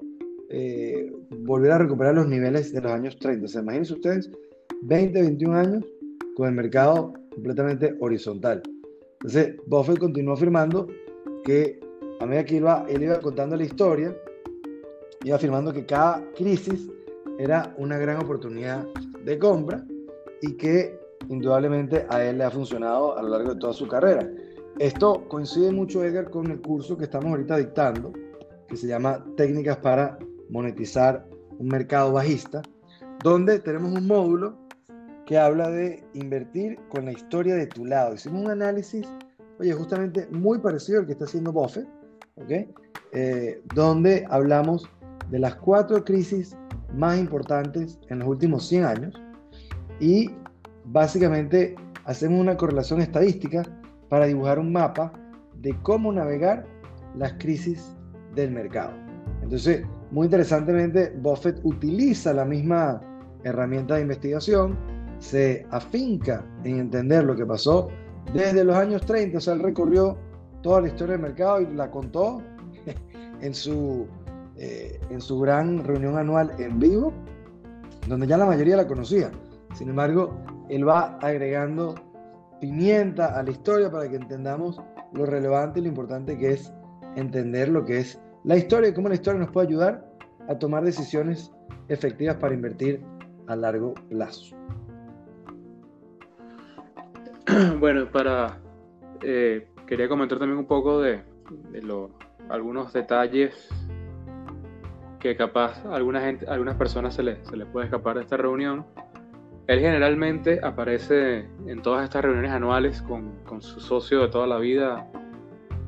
eh, 0.50 1.12
volviera 1.40 1.76
a 1.76 1.80
recuperar 1.80 2.16
los 2.16 2.28
niveles 2.28 2.72
de 2.72 2.80
los 2.80 2.92
años 2.94 3.20
30. 3.20 3.46
O 3.46 3.48
sea, 3.50 3.64
ustedes 3.82 4.32
20, 4.84 5.22
21 5.22 5.56
años 5.56 5.86
con 6.36 6.48
el 6.48 6.56
mercado 6.56 7.14
completamente 7.34 7.96
horizontal. 8.00 8.62
Entonces, 9.14 9.56
Buffett 9.66 10.00
continuó 10.00 10.34
afirmando 10.34 10.88
que 11.44 11.80
a 12.20 12.26
medida 12.26 12.46
que 12.46 12.56
iba, 12.56 12.86
él 12.88 13.04
iba 13.04 13.20
contando 13.20 13.56
la 13.56 13.64
historia, 13.64 14.16
iba 15.24 15.36
afirmando 15.36 15.74
que 15.74 15.86
cada 15.86 16.24
crisis 16.36 16.90
era 17.40 17.74
una 17.78 17.98
gran 17.98 18.18
oportunidad 18.18 18.86
de 19.24 19.40
compra 19.40 19.86
y 20.42 20.54
que 20.54 21.00
indudablemente 21.30 22.06
a 22.10 22.24
él 22.24 22.38
le 22.38 22.44
ha 22.44 22.52
funcionado 22.52 23.18
a 23.18 23.22
lo 23.22 23.30
largo 23.30 23.54
de 23.54 23.60
toda 23.60 23.74
su 23.74 23.88
carrera. 23.88 24.30
Esto 24.80 25.28
coincide 25.28 25.72
mucho, 25.72 26.04
Edgar, 26.04 26.30
con 26.30 26.52
el 26.52 26.62
curso 26.62 26.98
que 26.98 27.06
estamos 27.06 27.32
ahorita 27.32 27.58
dictando, 27.58 28.14
que 28.68 28.78
se 28.78 28.88
llama 28.88 29.26
Técnicas 29.36 29.78
para 29.78 30.20
monetizar 30.50 31.28
un 31.58 31.68
mercado 31.68 32.14
bajista, 32.14 32.62
donde 33.24 33.60
tenemos 33.60 33.92
un 33.92 34.06
módulo 34.06 34.67
que 35.28 35.38
habla 35.38 35.70
de 35.70 36.04
invertir 36.14 36.80
con 36.88 37.06
la 37.06 37.12
historia 37.12 37.54
de 37.56 37.68
tu 37.68 37.86
lado. 37.86 38.16
Hicimos 38.16 38.46
un 38.46 38.50
análisis, 38.52 39.06
oye, 39.60 39.74
justamente 39.74 40.26
muy 40.32 40.58
parecido 40.60 41.02
al 41.02 41.06
que 41.06 41.12
está 41.12 41.26
haciendo 41.26 41.52
Buffett, 41.52 41.86
¿ok? 42.36 42.52
Eh, 43.12 43.62
donde 43.76 44.26
hablamos 44.30 44.90
de 45.30 45.40
las 45.40 45.56
cuatro 45.56 46.04
crisis 46.06 46.56
más 46.94 47.20
importantes 47.20 48.00
en 48.08 48.20
los 48.20 48.30
últimos 48.30 48.66
100 48.68 48.86
años 48.86 49.22
y 50.00 50.32
básicamente 50.86 51.76
hacemos 52.06 52.40
una 52.40 52.56
correlación 52.56 53.02
estadística 53.02 53.64
para 54.08 54.28
dibujar 54.28 54.60
un 54.60 54.72
mapa 54.72 55.12
de 55.56 55.78
cómo 55.82 56.14
navegar 56.14 56.66
las 57.18 57.34
crisis 57.34 57.98
del 58.34 58.52
mercado. 58.52 58.94
Entonces, 59.44 59.86
muy 60.10 60.28
interesantemente, 60.28 61.14
Buffett 61.22 61.60
utiliza 61.64 62.32
la 62.32 62.46
misma 62.46 63.02
herramienta 63.44 63.96
de 63.96 64.04
investigación, 64.04 64.97
se 65.20 65.66
afinca 65.72 66.46
en 66.64 66.80
entender 66.80 67.24
lo 67.24 67.36
que 67.36 67.46
pasó 67.46 67.90
desde 68.34 68.64
los 68.64 68.76
años 68.76 69.06
30, 69.06 69.38
o 69.38 69.42
sea, 69.42 69.54
él 69.54 69.62
recorrió 69.62 70.18
toda 70.62 70.82
la 70.82 70.88
historia 70.88 71.14
del 71.14 71.22
mercado 71.22 71.62
y 71.62 71.68
la 71.74 71.90
contó 71.90 72.42
en 73.42 73.54
su 73.54 74.08
eh, 74.60 75.00
en 75.12 75.22
su 75.22 75.40
gran 75.40 75.84
reunión 75.84 76.18
anual 76.18 76.52
en 76.58 76.80
vivo, 76.80 77.14
donde 78.08 78.26
ya 78.26 78.38
la 78.38 78.46
mayoría 78.48 78.76
la 78.76 78.88
conocía. 78.88 79.30
Sin 79.76 79.90
embargo, 79.90 80.36
él 80.68 80.88
va 80.88 81.20
agregando 81.22 81.94
pimienta 82.60 83.38
a 83.38 83.44
la 83.44 83.52
historia 83.52 83.92
para 83.92 84.10
que 84.10 84.16
entendamos 84.16 84.82
lo 85.14 85.28
relevante 85.28 85.80
y 85.80 85.84
lo 85.84 85.90
importante 85.90 86.36
que 86.40 86.54
es 86.54 86.74
entender 87.16 87.70
lo 87.70 87.86
que 87.86 88.00
es 88.00 88.20
la 88.46 88.58
historia 88.58 88.90
y 88.90 88.94
cómo 88.94 89.10
la 89.10 89.16
historia 89.16 89.42
nos 89.42 89.52
puede 89.52 89.68
ayudar 89.68 90.10
a 90.50 90.58
tomar 90.58 90.84
decisiones 90.84 91.52
efectivas 91.88 92.38
para 92.38 92.56
invertir 92.56 93.04
a 93.46 93.56
largo 93.56 93.94
plazo. 94.10 94.56
Bueno, 97.80 98.08
para 98.12 98.60
eh, 99.22 99.68
quería 99.86 100.10
comentar 100.10 100.38
también 100.38 100.60
un 100.60 100.68
poco 100.68 101.02
de, 101.02 101.22
de 101.72 101.82
lo, 101.82 102.12
algunos 102.50 102.92
detalles 102.94 103.70
que 105.20 105.36
capaz 105.36 105.84
a 105.86 105.96
alguna 105.96 106.22
gente, 106.22 106.46
algunas 106.48 106.76
personas 106.76 107.16
se 107.16 107.24
les, 107.24 107.48
se 107.48 107.56
les 107.58 107.68
puede 107.68 107.86
escapar 107.86 108.18
de 108.18 108.24
esta 108.24 108.38
reunión. 108.38 108.86
Él 109.68 109.80
generalmente 109.80 110.60
aparece 110.64 111.48
en 111.66 111.82
todas 111.82 112.04
estas 112.04 112.24
reuniones 112.24 112.52
anuales 112.52 113.02
con, 113.02 113.36
con 113.44 113.62
su 113.62 113.80
socio 113.80 114.22
de 114.22 114.28
toda 114.30 114.48
la 114.48 114.58
vida, 114.58 115.08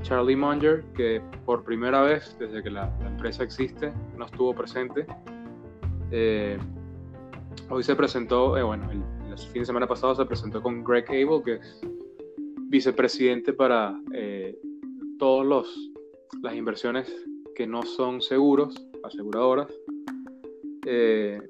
Charlie 0.02 0.36
Munger, 0.36 0.84
que 0.96 1.22
por 1.46 1.64
primera 1.64 2.02
vez 2.02 2.36
desde 2.40 2.64
que 2.64 2.70
la, 2.70 2.90
la 3.02 3.08
empresa 3.08 3.44
existe 3.44 3.92
no 4.18 4.26
estuvo 4.26 4.54
presente. 4.54 5.06
Eh, 6.12 6.58
hoy 7.70 7.84
se 7.84 7.96
presentó, 7.96 8.58
eh, 8.58 8.64
bueno, 8.64 8.90
el, 8.92 9.02
fin 9.48 9.62
de 9.62 9.66
semana 9.66 9.88
pasado 9.88 10.16
se 10.16 10.26
presentó 10.26 10.62
con 10.62 10.84
Greg 10.84 11.06
Abel, 11.10 11.42
que 11.44 11.54
es 11.56 11.82
vicepresidente 12.70 13.54
para 13.54 14.00
eh, 14.14 14.58
todas 15.18 15.68
las 16.42 16.56
inversiones 16.56 17.14
que 17.56 17.68
no 17.68 17.84
son 17.84 18.22
seguros 18.22 18.76
aseguradoras. 19.04 19.68
Eh, 20.86 21.42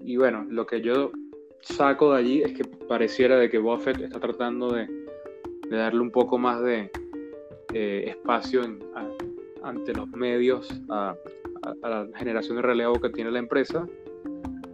y 0.00 0.16
bueno, 0.16 0.46
lo 0.48 0.66
que 0.66 0.80
yo 0.80 1.12
saco 1.60 2.12
de 2.12 2.18
allí 2.18 2.42
es 2.42 2.52
que 2.52 2.64
pareciera 2.64 3.36
de 3.36 3.50
que 3.50 3.58
Buffett 3.58 4.00
está 4.00 4.20
tratando 4.20 4.72
de, 4.72 4.88
darle 5.70 6.00
un 6.00 6.10
poco 6.10 6.38
más 6.38 6.62
de 6.62 6.90
eh, 7.74 8.04
espacio 8.06 8.62
ante 9.62 9.92
los 9.92 10.08
medios 10.10 10.68
a, 10.88 11.16
la 11.82 12.08
generación 12.14 12.56
de 12.56 12.62
relevo 12.62 13.00
que 13.00 13.10
tiene 13.10 13.30
la 13.32 13.40
empresa, 13.40 13.86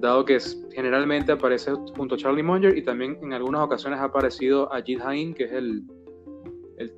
dado 0.02 0.24
que 0.24 0.38
generalmente 0.72 1.30
aparece 1.30 1.70
junto 1.96 2.16
a 2.16 2.18
Charlie 2.18 2.42
Munger 2.42 2.76
y 2.76 2.82
también 2.82 3.18
en 3.22 3.32
algunas 3.32 3.62
ocasiones 3.62 4.00
ha 4.00 4.04
aparecido 4.04 4.70
Ajit 4.74 5.00
Hain, 5.00 5.32
que 5.32 5.44
es 5.44 5.52
el, 5.52 5.84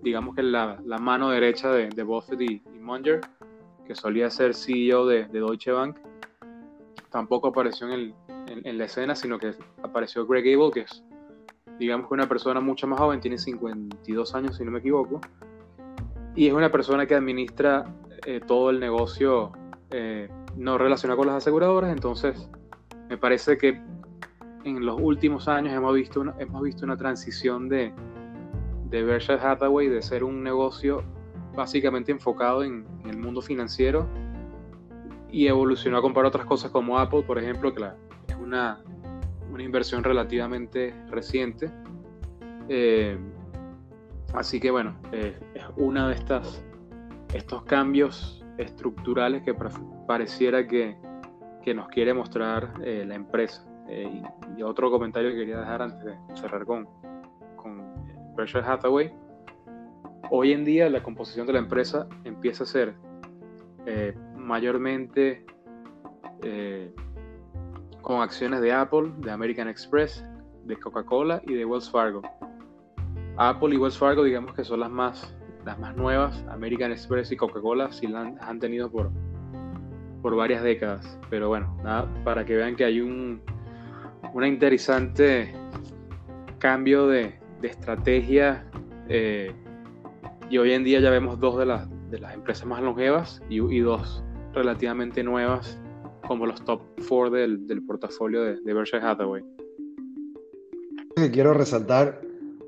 digamos 0.02 0.34
que 0.34 0.42
la, 0.42 0.78
mano 0.98 1.28
derecha 1.28 1.70
de, 1.70 1.90
de 1.90 2.02
Buffett 2.02 2.40
y, 2.40 2.62
Munger, 2.80 3.20
que 3.86 3.94
solía 3.94 4.30
ser 4.30 4.54
CEO 4.54 5.06
de, 5.06 5.26
de, 5.26 5.38
Deutsche 5.38 5.70
Bank. 5.70 5.98
Tampoco 7.10 7.48
apareció 7.48 7.90
en, 7.90 8.14
en, 8.46 8.78
la 8.78 8.84
escena, 8.86 9.14
sino 9.14 9.38
que 9.38 9.52
apareció 9.82 10.26
Greg 10.26 10.56
Abel, 10.56 10.72
que 10.72 10.80
es, 10.80 11.04
digamos 11.78 12.08
que 12.08 12.14
una 12.14 12.26
persona 12.26 12.60
mucho 12.60 12.86
más 12.86 12.98
joven, 12.98 13.20
tiene 13.20 13.36
52 13.36 14.34
años 14.34 14.56
si 14.56 14.64
no 14.64 14.70
me 14.70 14.78
equivoco, 14.78 15.20
y 16.34 16.46
es 16.46 16.54
una 16.54 16.72
persona 16.72 17.06
que 17.06 17.14
administra 17.14 17.84
eh, 18.26 18.40
todo 18.46 18.70
el 18.70 18.80
negocio 18.80 19.52
eh, 19.90 20.28
no 20.56 20.78
relacionado 20.78 21.18
con 21.18 21.26
las 21.26 21.36
aseguradoras, 21.36 21.92
entonces 21.92 22.48
me 23.14 23.18
parece 23.18 23.56
que 23.56 23.80
en 24.64 24.84
los 24.84 25.00
últimos 25.00 25.46
años 25.46 25.72
hemos 25.72 25.94
visto 25.94 26.20
una, 26.20 26.34
hemos 26.40 26.60
visto 26.62 26.84
una 26.84 26.96
transición 26.96 27.68
de, 27.68 27.92
de 28.90 29.04
Berkshire 29.04 29.38
Hathaway 29.38 29.86
de 29.86 30.02
ser 30.02 30.24
un 30.24 30.42
negocio 30.42 31.04
básicamente 31.54 32.10
enfocado 32.10 32.64
en, 32.64 32.84
el 33.08 33.16
mundo 33.16 33.40
financiero 33.40 34.08
y 35.30 35.46
evolucionó 35.46 35.98
a 35.98 36.02
comprar 36.02 36.26
otras 36.26 36.44
cosas 36.44 36.72
como 36.72 36.98
Apple, 36.98 37.22
por 37.22 37.38
ejemplo, 37.38 37.72
que 37.72 37.84
es 38.26 38.36
una, 38.36 38.80
una, 39.52 39.62
inversión 39.62 40.02
relativamente 40.02 40.92
reciente. 41.08 41.70
Eh, 42.68 43.16
así 44.32 44.58
que 44.58 44.72
bueno, 44.72 44.96
eh, 45.12 45.38
es 45.54 45.64
una 45.76 46.08
de 46.08 46.14
estas 46.16 46.64
estos 47.32 47.62
cambios 47.62 48.44
estructurales 48.58 49.44
que 49.44 49.54
pareciera 50.08 50.66
que, 50.66 50.96
que 51.64 51.74
nos 51.74 51.88
quiere 51.88 52.12
mostrar 52.12 52.74
eh, 52.82 53.04
la 53.06 53.14
empresa. 53.14 53.66
Eh, 53.88 54.22
y, 54.56 54.62
otro 54.62 54.90
comentario 54.90 55.30
que 55.30 55.36
quería 55.36 55.58
dejar 55.60 55.82
antes 55.82 56.04
de 56.04 56.14
cerrar 56.34 56.64
con, 56.66 56.86
con 57.56 57.82
Berkshire 58.36 58.64
Hathaway. 58.64 59.12
Hoy 60.30 60.52
en 60.52 60.64
día 60.64 60.88
la 60.90 61.02
composición 61.02 61.46
de 61.46 61.54
la 61.54 61.58
empresa 61.58 62.06
empieza 62.24 62.64
a 62.64 62.66
ser 62.66 62.94
eh, 63.86 64.14
mayormente 64.36 65.44
con 68.02 68.20
acciones 68.20 68.60
de 68.60 68.70
Apple, 68.70 69.12
de 69.16 69.30
American 69.30 69.66
Express, 69.66 70.22
de 70.64 70.76
Coca-Cola 70.76 71.40
y 71.46 71.54
de 71.54 71.64
Wells 71.64 71.90
Fargo. 71.90 72.20
Apple 73.38 73.74
y 73.74 73.78
Wells 73.78 73.96
Fargo 73.96 74.24
digamos 74.24 74.52
que 74.52 74.62
son 74.62 74.80
las 74.80 74.90
más, 74.90 75.34
las 75.64 75.78
más 75.78 75.96
nuevas, 75.96 76.44
American 76.50 76.92
Express 76.92 77.32
y 77.32 77.36
Coca-Cola 77.36 77.90
sí 77.92 78.06
las 78.06 78.38
han 78.42 78.58
tenido 78.58 78.90
por, 78.90 79.10
por 80.24 80.36
varias 80.36 80.62
décadas. 80.62 81.18
Pero 81.28 81.48
bueno, 81.48 81.76
nada, 81.84 82.08
para 82.24 82.46
que 82.46 82.56
vean 82.56 82.76
que 82.76 82.84
hay 82.86 82.98
un 83.02 83.42
una 84.32 84.48
interesante 84.48 85.52
cambio 86.58 87.06
de, 87.06 87.34
estrategia. 87.62 88.64
Eh, 89.10 89.52
y 90.48 90.56
hoy 90.56 90.72
en 90.72 90.82
día 90.82 91.00
ya 91.00 91.10
vemos 91.10 91.38
dos 91.38 91.58
de 91.58 91.66
las, 91.66 91.88
de 92.10 92.20
las 92.20 92.32
empresas 92.32 92.66
más 92.66 92.82
longevas 92.82 93.42
y, 93.50 93.80
dos 93.80 94.24
relativamente 94.54 95.22
nuevas 95.22 95.78
como 96.26 96.46
los 96.46 96.64
top 96.64 96.80
four 97.02 97.30
del, 97.30 97.66
del 97.66 97.82
portafolio 97.82 98.42
de, 98.42 98.60
de, 98.62 98.74
Berkshire 98.74 99.02
Hathaway. 99.02 99.44
Quiero 101.32 101.52
resaltar 101.52 102.22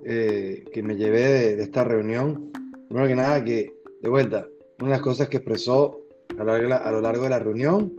eh, 0.05 0.63
que 0.75 0.83
me 0.83 0.97
llevé 0.97 1.23
de, 1.23 1.57
de, 1.57 1.63
esta 1.63 1.85
reunión, 1.85 2.51
primero 2.89 3.09
que 3.09 3.15
nada 3.15 3.43
que, 3.43 3.75
de 4.03 4.09
vuelta, 4.11 4.47
una 4.79 4.89
de 4.89 4.97
las 4.97 5.03
cosas 5.03 5.29
que 5.29 5.39
expresó 5.39 6.06
a 6.39 6.45
lo, 6.45 7.01
largo, 7.01 7.25
de 7.25 7.31
la 7.31 7.39
reunión 7.39 7.93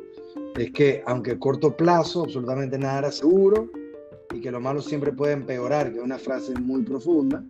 es 0.55 0.71
que 0.71 1.03
aunque 1.05 1.31
a 1.31 1.39
corto 1.39 1.75
plazo 1.75 2.23
absolutamente 2.23 2.77
nada 2.77 2.99
era 2.99 3.11
seguro 3.11 3.69
y 4.33 4.41
que 4.41 4.51
lo 4.51 4.59
malo 4.59 4.81
siempre 4.81 5.11
puede 5.11 5.33
empeorar, 5.33 5.91
que 5.91 5.97
es 5.97 6.03
una 6.03 6.17
frase 6.17 6.53
muy 6.55 6.83
profunda, 6.83 7.43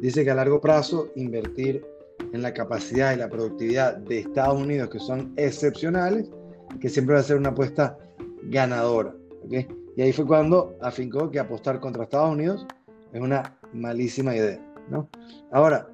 dice 0.00 0.24
que 0.24 0.30
a 0.30 0.34
largo 0.34 0.60
plazo 0.60 1.10
invertir 1.16 1.84
en 2.32 2.42
la 2.42 2.52
capacidad 2.52 3.14
y 3.14 3.18
la 3.18 3.28
productividad 3.28 3.96
de 3.98 4.20
Estados 4.20 4.60
Unidos, 4.60 4.90
que 4.90 4.98
son 4.98 5.32
excepcionales, 5.36 6.28
que 6.80 6.88
siempre 6.88 7.14
va 7.14 7.20
a 7.20 7.24
ser 7.24 7.36
una 7.36 7.50
apuesta 7.50 7.98
ganadora. 8.44 9.14
Y 9.96 10.02
ahí 10.02 10.12
fue 10.12 10.26
cuando 10.26 10.76
afincó 10.80 11.30
que 11.30 11.38
apostar 11.38 11.80
contra 11.80 12.04
Estados 12.04 12.32
Unidos 12.32 12.66
es 13.12 13.20
una 13.20 13.56
malísima 13.72 14.34
idea. 14.34 14.60
¿no? 14.90 15.08
Ahora, 15.52 15.86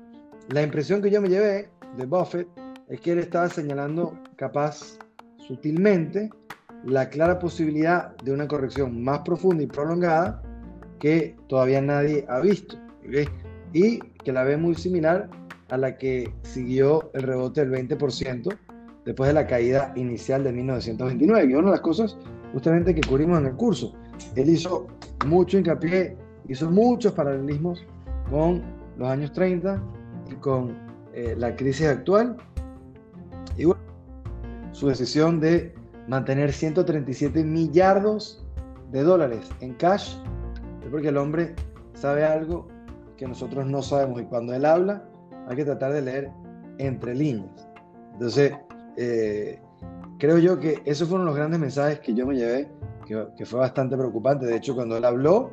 la 0.49 0.63
impresión 0.63 1.03
que 1.03 1.11
yo 1.11 1.21
me 1.21 1.29
llevé 1.29 1.69
de 1.97 2.07
Buffett 2.07 2.49
es 2.93 3.01
que 3.01 3.13
él 3.13 3.21
estaba 3.21 3.49
señalando, 3.49 4.19
capaz 4.37 4.99
sutilmente, 5.39 6.29
la 6.85 7.09
clara 7.09 7.39
posibilidad 7.39 8.15
de 8.19 8.33
una 8.33 8.47
corrección 8.47 9.03
más 9.03 9.21
profunda 9.21 9.63
y 9.63 9.67
prolongada 9.67 10.43
que 11.01 11.35
todavía 11.49 11.81
nadie 11.81 12.27
ha 12.29 12.41
visto. 12.41 12.77
Y 13.73 13.99
que 13.99 14.33
la 14.33 14.45
ve 14.45 14.59
muy 14.59 14.75
similar 14.75 15.31
a 15.71 15.79
la 15.79 15.97
que 15.97 16.31
siguió 16.43 17.11
el 17.15 17.23
rebote 17.23 17.65
del 17.65 17.89
20% 17.89 18.59
después 19.07 19.29
de 19.29 19.35
la 19.35 19.47
caída 19.47 19.95
inicial 19.97 20.45
de 20.45 20.53
1929, 20.53 21.47
que 21.47 21.53
es 21.55 21.59
una 21.59 21.69
de 21.69 21.73
las 21.73 21.81
cosas 21.81 22.19
justamente 22.53 22.95
que 22.95 23.01
cubrimos 23.01 23.41
en 23.41 23.47
el 23.47 23.55
curso. 23.55 23.95
Él 24.37 24.51
hizo 24.51 24.87
mucho 25.27 25.57
hincapié, 25.57 26.15
hizo 26.47 26.71
muchos 26.71 27.13
paralelismos 27.13 27.87
con 28.29 28.63
los 28.99 29.09
años 29.09 29.33
30 29.33 29.83
y 30.31 30.35
con 30.35 30.77
eh, 31.15 31.35
la 31.39 31.57
crisis 31.57 31.87
actual 31.87 32.37
y 33.57 33.65
su 34.73 34.89
decisión 34.89 35.41
de 35.41 35.75
mantener 36.09 36.53
137 36.53 37.45
millardos 37.45 38.45
de 38.91 39.03
dólares 39.03 39.49
en 39.61 39.75
cash 39.75 40.17
es 40.83 40.89
porque 40.91 41.09
el 41.09 41.17
hombre 41.17 41.55
sabe 41.95 42.25
algo 42.25 42.69
que 43.17 43.27
nosotros 43.27 43.67
no 43.67 43.83
sabemos 43.83 44.21
y 44.21 44.25
cuando 44.25 44.55
él 44.55 44.65
habla 44.65 45.05
hay 45.49 45.57
que 45.57 45.65
tratar 45.65 45.93
de 45.93 46.03
leer 46.03 46.31
entre 46.79 47.15
líneas. 47.15 47.69
Entonces, 48.15 48.53
eh, 48.97 49.61
creo 50.19 50.39
yo 50.39 50.59
que 50.59 50.83
esos 50.85 51.09
fueron 51.09 51.27
los 51.27 51.37
grandes 51.37 51.61
mensajes 51.61 52.01
que 52.01 52.15
yo 52.15 52.27
me 52.27 52.37
llevé, 52.37 52.69
que, 53.07 53.45
fue 53.45 53.61
bastante 53.61 53.97
preocupante. 53.97 54.47
De 54.47 54.57
hecho, 54.57 54.75
cuando 54.75 54.97
él 54.97 55.05
habló, 55.05 55.51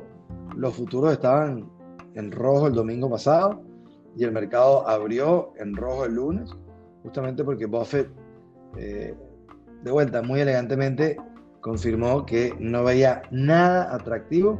los 0.56 0.74
futuros 0.74 1.12
estaban 1.12 1.68
en 2.14 2.32
rojo 2.32 2.66
el 2.66 2.74
domingo 2.74 3.10
pasado 3.10 3.62
y 4.16 4.24
el 4.24 4.32
mercado 4.32 4.88
abrió 4.88 5.52
en 5.56 5.76
rojo 5.76 6.04
el 6.04 6.14
lunes 6.14 6.50
justamente 7.02 7.44
porque 7.44 7.66
Buffett, 7.66 8.08
eh, 8.76 9.14
de 9.82 9.90
vuelta, 9.90 10.22
muy 10.22 10.40
elegantemente 10.40 11.16
confirmó 11.60 12.24
que 12.24 12.54
no 12.58 12.84
veía 12.84 13.22
nada 13.30 13.94
atractivo 13.94 14.58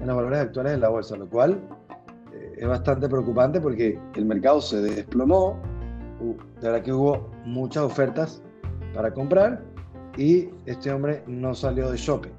en 0.00 0.06
los 0.06 0.16
valores 0.16 0.40
actuales 0.40 0.72
de 0.72 0.78
la 0.78 0.88
bolsa, 0.88 1.16
lo 1.16 1.28
cual 1.28 1.60
eh, 2.32 2.52
es 2.58 2.68
bastante 2.68 3.08
preocupante 3.08 3.60
porque 3.60 3.98
el 4.14 4.24
mercado 4.24 4.60
se 4.60 4.80
desplomó, 4.80 5.60
de 6.60 6.68
verdad 6.68 6.82
que 6.82 6.92
hubo 6.92 7.30
muchas 7.44 7.84
ofertas 7.84 8.42
para 8.94 9.12
comprar 9.12 9.62
y 10.16 10.48
este 10.66 10.92
hombre 10.92 11.22
no 11.26 11.54
salió 11.54 11.90
de 11.90 11.96
shopping. 11.96 12.32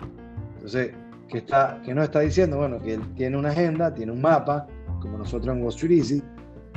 Entonces, 0.56 0.94
¿qué, 1.30 1.40
está, 1.40 1.82
qué 1.84 1.94
nos 1.94 2.06
está 2.06 2.20
diciendo? 2.20 2.58
Bueno, 2.58 2.80
que 2.80 2.96
él 2.96 3.02
tiene 3.16 3.38
una 3.38 3.50
agenda, 3.50 3.94
tiene 3.94 4.12
un 4.12 4.22
mapa, 4.22 4.68
como 5.02 5.18
nosotros 5.18 5.56
en 5.56 5.64
Wall 5.64 5.74
Street 5.74 5.98
Easy, 5.98 6.24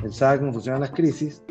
él 0.03 0.13
sabe 0.13 0.39
cómo 0.39 0.53
funcionan 0.53 0.81
las 0.81 0.91
crisis 0.91 1.43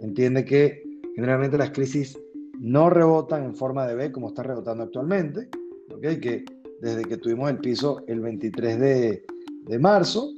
entiende 0.00 0.44
que 0.44 0.82
generalmente 1.14 1.56
las 1.58 1.70
crisis 1.70 2.18
no 2.58 2.90
rebotan 2.90 3.44
en 3.44 3.54
forma 3.54 3.86
de 3.86 3.94
B 3.94 4.10
como 4.12 4.28
está 4.28 4.42
rebotando 4.42 4.82
actualmente, 4.84 5.48
¿okay? 5.94 6.20
que 6.20 6.44
desde 6.80 7.04
que 7.04 7.16
tuvimos 7.16 7.48
el 7.50 7.56
piso 7.58 8.02
el 8.06 8.20
23 8.20 8.78
de, 8.78 9.24
de, 9.66 9.78
marzo, 9.78 10.34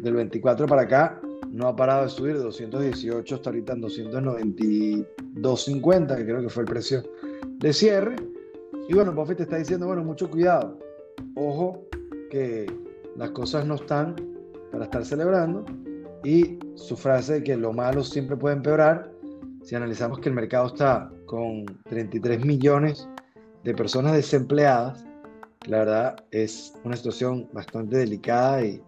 del 0.00 0.14
24 0.14 0.66
para 0.66 0.82
acá, 0.82 1.20
no 1.50 1.66
ha 1.68 1.76
parado 1.76 2.04
de 2.04 2.10
subir 2.10 2.34
de 2.34 2.42
218 2.42 3.34
hasta 3.34 3.50
ahorita 3.50 3.72
en 3.74 3.82
292.50, 3.82 6.16
que 6.16 6.24
creo 6.24 6.40
que 6.40 6.48
fue 6.48 6.62
el 6.64 6.68
precio 6.68 7.04
de 7.58 7.72
cierre. 7.72 8.16
Y 8.88 8.94
bueno, 8.94 9.12
Buffett 9.12 9.40
está 9.40 9.56
diciendo, 9.56 9.86
bueno, 9.86 10.04
mucho 10.04 10.30
cuidado, 10.30 10.78
ojo 11.36 11.86
que 12.30 12.66
las 13.16 13.30
cosas 13.30 13.66
no 13.66 13.74
están 13.76 14.16
para 14.72 14.84
estar 14.84 15.04
celebrando 15.04 15.64
y 16.24 16.58
su 16.74 16.96
frase 16.96 17.34
de 17.34 17.44
que 17.44 17.56
lo 17.56 17.72
malo 17.72 18.02
siempre 18.02 18.36
puede 18.36 18.56
empeorar, 18.56 19.10
si 19.62 19.74
analizamos 19.74 20.18
que 20.18 20.30
el 20.30 20.34
mercado 20.34 20.68
está 20.68 21.10
con 21.26 21.66
33 21.88 22.44
millones 22.44 23.08
de 23.62 23.74
personas 23.74 24.14
desempleadas, 24.14 25.04
la 25.66 25.78
verdad 25.78 26.16
es 26.30 26.74
una 26.82 26.96
situación 26.96 27.48
bastante 27.52 27.98
delicada 27.98 28.64
y, 28.64 28.82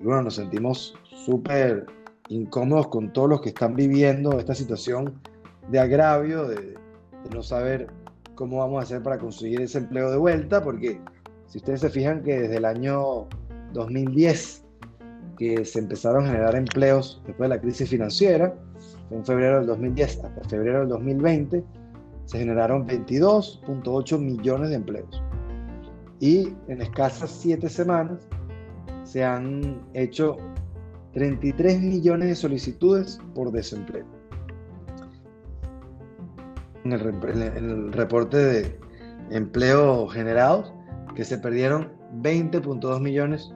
bueno, 0.00 0.22
nos 0.22 0.34
sentimos 0.34 0.94
súper 1.24 1.86
incómodos 2.28 2.88
con 2.88 3.12
todos 3.12 3.28
los 3.28 3.40
que 3.42 3.50
están 3.50 3.74
viviendo 3.74 4.38
esta 4.38 4.54
situación 4.54 5.20
de 5.70 5.78
agravio, 5.78 6.46
de, 6.46 6.56
de, 6.56 6.76
no 7.34 7.42
saber 7.42 7.86
cómo 8.34 8.58
vamos 8.58 8.80
a 8.80 8.82
hacer 8.84 9.02
para 9.02 9.18
conseguir 9.18 9.60
ese 9.60 9.78
empleo 9.78 10.10
de 10.10 10.16
vuelta, 10.16 10.62
porque 10.62 11.00
si 11.46 11.58
ustedes 11.58 11.80
se 11.80 11.90
fijan 11.90 12.22
que 12.22 12.40
desde 12.40 12.58
el 12.58 12.64
año 12.64 13.26
2010 13.72 14.67
que 15.38 15.64
se 15.64 15.78
empezaron 15.78 16.24
a 16.24 16.28
generar 16.28 16.56
empleos 16.56 17.22
después 17.24 17.48
de 17.48 17.56
la 17.56 17.60
crisis 17.60 17.88
financiera. 17.88 18.54
en 19.10 19.24
febrero 19.24 19.58
del 19.58 19.66
2010 19.66 20.24
hasta 20.24 20.48
febrero 20.48 20.80
del 20.80 20.88
2020 20.88 21.64
se 22.26 22.38
generaron 22.38 22.86
22.8 22.86 24.18
millones 24.18 24.68
de 24.70 24.76
empleos. 24.76 25.22
y 26.20 26.52
en 26.66 26.82
escasas 26.82 27.30
siete 27.30 27.68
semanas 27.68 28.28
se 29.04 29.24
han 29.24 29.80
hecho 29.94 30.36
33 31.14 31.80
millones 31.80 32.28
de 32.28 32.34
solicitudes 32.34 33.18
por 33.34 33.50
desempleo. 33.50 34.04
En 36.84 36.92
el, 36.92 37.92
reporte 37.92 38.36
de 38.36 38.78
empleo 39.30 40.08
generado, 40.08 40.74
que 41.14 41.24
se 41.24 41.38
perdieron 41.38 41.92
20.2 42.22 43.00
millones 43.00 43.50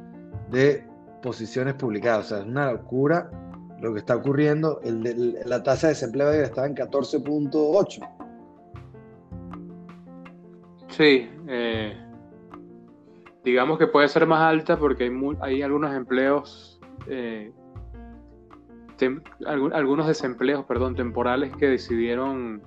de 0.51 0.85
posiciones 1.23 1.75
publicadas. 1.75 2.27
O 2.27 2.29
sea, 2.29 2.39
es 2.41 2.47
una 2.47 2.71
locura 2.71 3.31
lo 3.81 3.93
que 3.93 3.99
está 3.99 4.17
ocurriendo. 4.17 4.81
la 4.85 5.63
tasa 5.63 5.89
de 5.89 5.95
desempleo 5.95 6.31
está 6.31 6.67
en 6.67 6.77
14.8. 6.77 8.09
Sí, 10.89 11.29
eh, 11.49 11.97
digamos 13.43 13.79
que 13.79 13.87
puede 13.87 14.09
ser 14.09 14.27
más 14.27 14.41
alta 14.41 14.79
porque 14.79 15.11
hay, 15.41 15.63
algunos 15.63 15.95
empleos, 15.95 16.81
eh, 17.09 17.51
algunos 19.47 20.07
desempleos, 20.07 20.65
perdón, 20.67 20.95
temporales 20.95 21.57
que 21.57 21.67
decidieron 21.67 22.63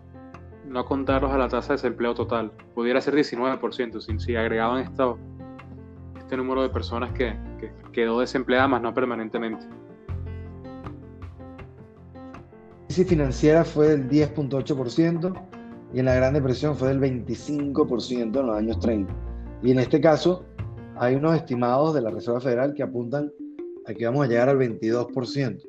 no 0.65 0.84
contarlos 0.86 1.32
a 1.32 1.38
la 1.38 1.48
tasa 1.48 1.70
de 1.70 1.78
desempleo 1.78 2.13
total. 2.13 2.52
Pudiera 2.74 3.00
ser 3.00 3.15
19%, 3.15 4.02
si, 4.02 4.20
si 4.20 4.36
agregaban 4.36 4.82
esto, 4.82 5.18
este 6.26 6.38
número 6.38 6.64
de 6.64 6.70
personas 6.70 7.14
que, 7.14 7.38
que 7.60 7.72
quedó 7.94 8.20
desempleada, 8.20 8.68
más 8.68 8.82
no 8.82 8.92
permanentemente. 8.96 9.64
La 12.16 12.88
crisis 12.88 13.08
financiera 13.08 13.64
fue 13.64 13.90
del 13.90 14.10
10.8% 14.10 15.34
y 15.94 16.00
en 16.00 16.06
la 16.06 16.16
Gran 16.16 16.34
Depresión 16.34 16.76
fue 16.76 16.88
del 16.88 17.00
25% 17.00 18.40
en 18.40 18.48
los 18.48 18.58
años 18.58 18.80
30. 18.80 19.14
Y 19.62 19.72
en 19.72 19.80
este 19.80 20.02
caso, 20.02 20.44
hay 20.96 21.14
unos 21.14 21.36
estimados 21.36 21.94
de 21.94 22.02
la 22.02 22.10
Reserva 22.10 22.42
Federal 22.42 22.74
que 22.74 22.82
apuntan 22.82 23.32
a 23.86 23.94
que 23.94 24.06
vamos 24.06 24.26
a 24.26 24.28
llegar 24.28 24.50
al 24.50 24.58
22%. 24.58 25.62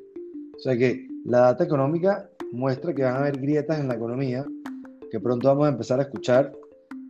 O 0.55 0.59
sea 0.59 0.75
que 0.75 1.07
la 1.23 1.39
data 1.41 1.65
económica 1.65 2.31
muestra 2.51 2.95
que 2.95 3.03
van 3.03 3.13
a 3.13 3.19
haber 3.19 3.39
grietas 3.39 3.79
en 3.79 3.89
la 3.89 3.93
economía, 3.93 4.43
que 5.11 5.19
pronto 5.19 5.49
vamos 5.49 5.67
a 5.67 5.69
empezar 5.69 5.99
a 5.99 6.03
escuchar 6.03 6.51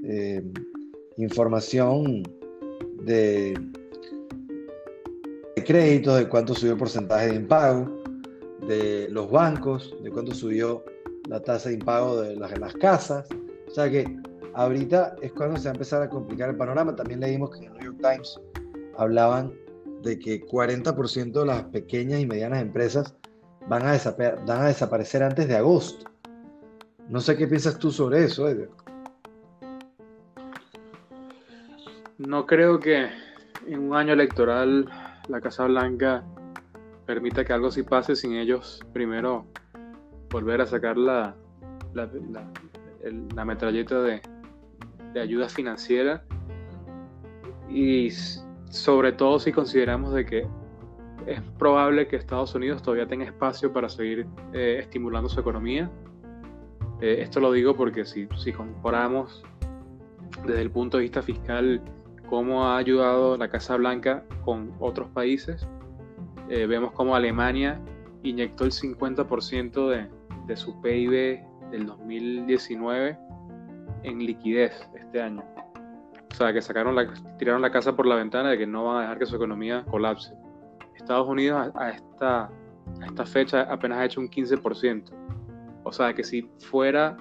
eh, 0.04 0.44
información 1.16 2.24
de, 3.04 3.60
de 5.56 5.64
créditos, 5.64 6.18
de 6.18 6.28
cuánto 6.28 6.54
subió 6.54 6.74
el 6.74 6.80
porcentaje 6.80 7.28
de 7.28 7.36
impago, 7.36 8.04
de 8.68 9.08
los 9.10 9.30
bancos, 9.32 9.96
de 10.04 10.12
cuánto 10.12 10.34
subió 10.34 10.84
la 11.28 11.42
tasa 11.42 11.70
de 11.70 11.76
impago 11.76 12.22
de 12.22 12.36
las, 12.36 12.52
de 12.52 12.60
las 12.60 12.74
casas. 12.76 13.28
O 13.68 13.72
sea 13.72 13.90
que 13.90 14.06
ahorita 14.54 15.16
es 15.22 15.32
cuando 15.34 15.58
se 15.58 15.66
va 15.66 15.72
a 15.72 15.76
empezar 15.76 16.02
a 16.02 16.10
complicar 16.10 16.50
el 16.50 16.58
panorama. 16.58 16.96
También 16.96 17.20
leímos 17.20 17.52
que 17.52 17.58
en 17.58 17.64
el 17.66 17.74
New 17.74 17.94
York 17.94 17.98
Times 18.02 18.40
hablaban 18.98 19.54
de 20.04 20.18
que 20.20 20.46
40% 20.46 21.32
de 21.32 21.46
las 21.46 21.64
pequeñas 21.66 22.20
y 22.20 22.26
medianas 22.26 22.62
empresas 22.62 23.16
van 23.68 23.84
a, 23.84 23.98
van 24.46 24.62
a 24.62 24.68
desaparecer 24.68 25.24
antes 25.24 25.48
de 25.48 25.56
agosto. 25.56 26.10
No 27.10 27.22
sé 27.22 27.38
qué 27.38 27.48
piensas 27.48 27.78
tú 27.80 27.92
sobre 27.92 28.26
eso, 28.26 28.48
Edgar. 28.48 28.70
No 32.18 32.48
creo 32.48 32.80
que 32.80 33.10
en 33.68 33.80
un 33.80 33.96
año 33.96 34.14
electoral 34.14 34.90
la 35.28 35.40
Casa 35.40 35.66
Blanca 35.66 36.24
permita 37.06 37.46
que 37.46 37.54
algo 37.54 37.68
así 37.68 37.84
pase 37.84 38.16
sin 38.16 38.34
ellos 38.34 38.84
primero 38.92 39.46
volver 40.32 40.62
a 40.62 40.66
sacar 40.66 40.98
la, 40.98 41.36
la, 41.94 43.46
metralleta 43.46 44.02
de, 44.02 44.22
de 45.14 45.20
ayuda 45.20 45.48
financiera 45.48 46.24
y 47.70 48.10
sobre 48.70 49.12
todo 49.12 49.40
si 49.40 49.52
consideramos 49.52 50.14
de 50.14 50.26
que 50.26 50.48
es 51.28 51.42
probable 51.60 52.08
que 52.08 52.16
Estados 52.16 52.56
Unidos 52.56 52.82
todavía 52.82 53.08
tenga 53.08 53.26
espacio 53.26 53.72
para 53.72 53.90
seguir 53.90 54.26
eh, 54.54 54.80
estimulando 54.82 55.30
su 55.30 55.40
economía. 55.40 55.92
Eh, 57.02 57.18
esto 57.20 57.40
lo 57.40 57.52
digo 57.52 57.76
porque 57.76 58.06
si, 58.06 58.28
si 58.38 58.54
comparamos 58.54 59.44
desde 60.46 60.62
el 60.62 60.72
punto 60.72 60.98
de 60.98 61.04
vista 61.04 61.22
fiscal 61.22 61.82
cómo 62.30 62.66
ha 62.66 62.78
ayudado 62.78 63.38
la 63.38 63.50
Casa 63.50 63.76
Blanca 63.76 64.24
con 64.44 64.74
otros 64.80 65.10
países, 65.10 65.68
eh, 66.50 66.66
vemos 66.66 66.92
como 66.94 67.16
Alemania 67.16 67.80
inyectó 68.24 68.66
el 68.66 68.72
50% 68.72 69.90
de, 69.90 70.10
de 70.48 70.58
su 70.58 70.80
PIB 70.82 71.44
del 71.72 71.86
2019 71.86 73.18
en 74.04 74.20
liquidez 74.20 74.90
este 74.96 75.22
año. 75.22 75.44
O 76.32 76.36
sea, 76.36 76.54
que 76.54 76.62
sacaron 76.62 76.96
la, 76.96 77.12
tiraron 77.38 77.62
la 77.62 77.72
casa 77.72 77.96
por 77.96 78.06
la 78.06 78.16
ventana 78.16 78.52
de 78.52 78.58
que 78.58 78.68
no 78.68 78.86
van 78.86 78.98
a 78.98 79.02
dejar 79.02 79.20
que 79.20 79.26
su 79.26 79.36
economía 79.36 79.84
colapse. 79.90 80.34
Estados 80.96 81.28
Unidos 81.28 81.72
a, 81.76 81.90
esta, 81.90 82.44
a 82.44 83.06
esta 83.06 83.26
fecha 83.26 83.62
apenas 83.63 84.00
ha 84.00 84.06
hecho 84.06 84.20
un 84.20 84.30
15%. 84.30 85.12
O 85.84 85.92
sea, 85.92 86.13
que 86.13 86.24
si 86.24 86.50
fuera 86.60 87.18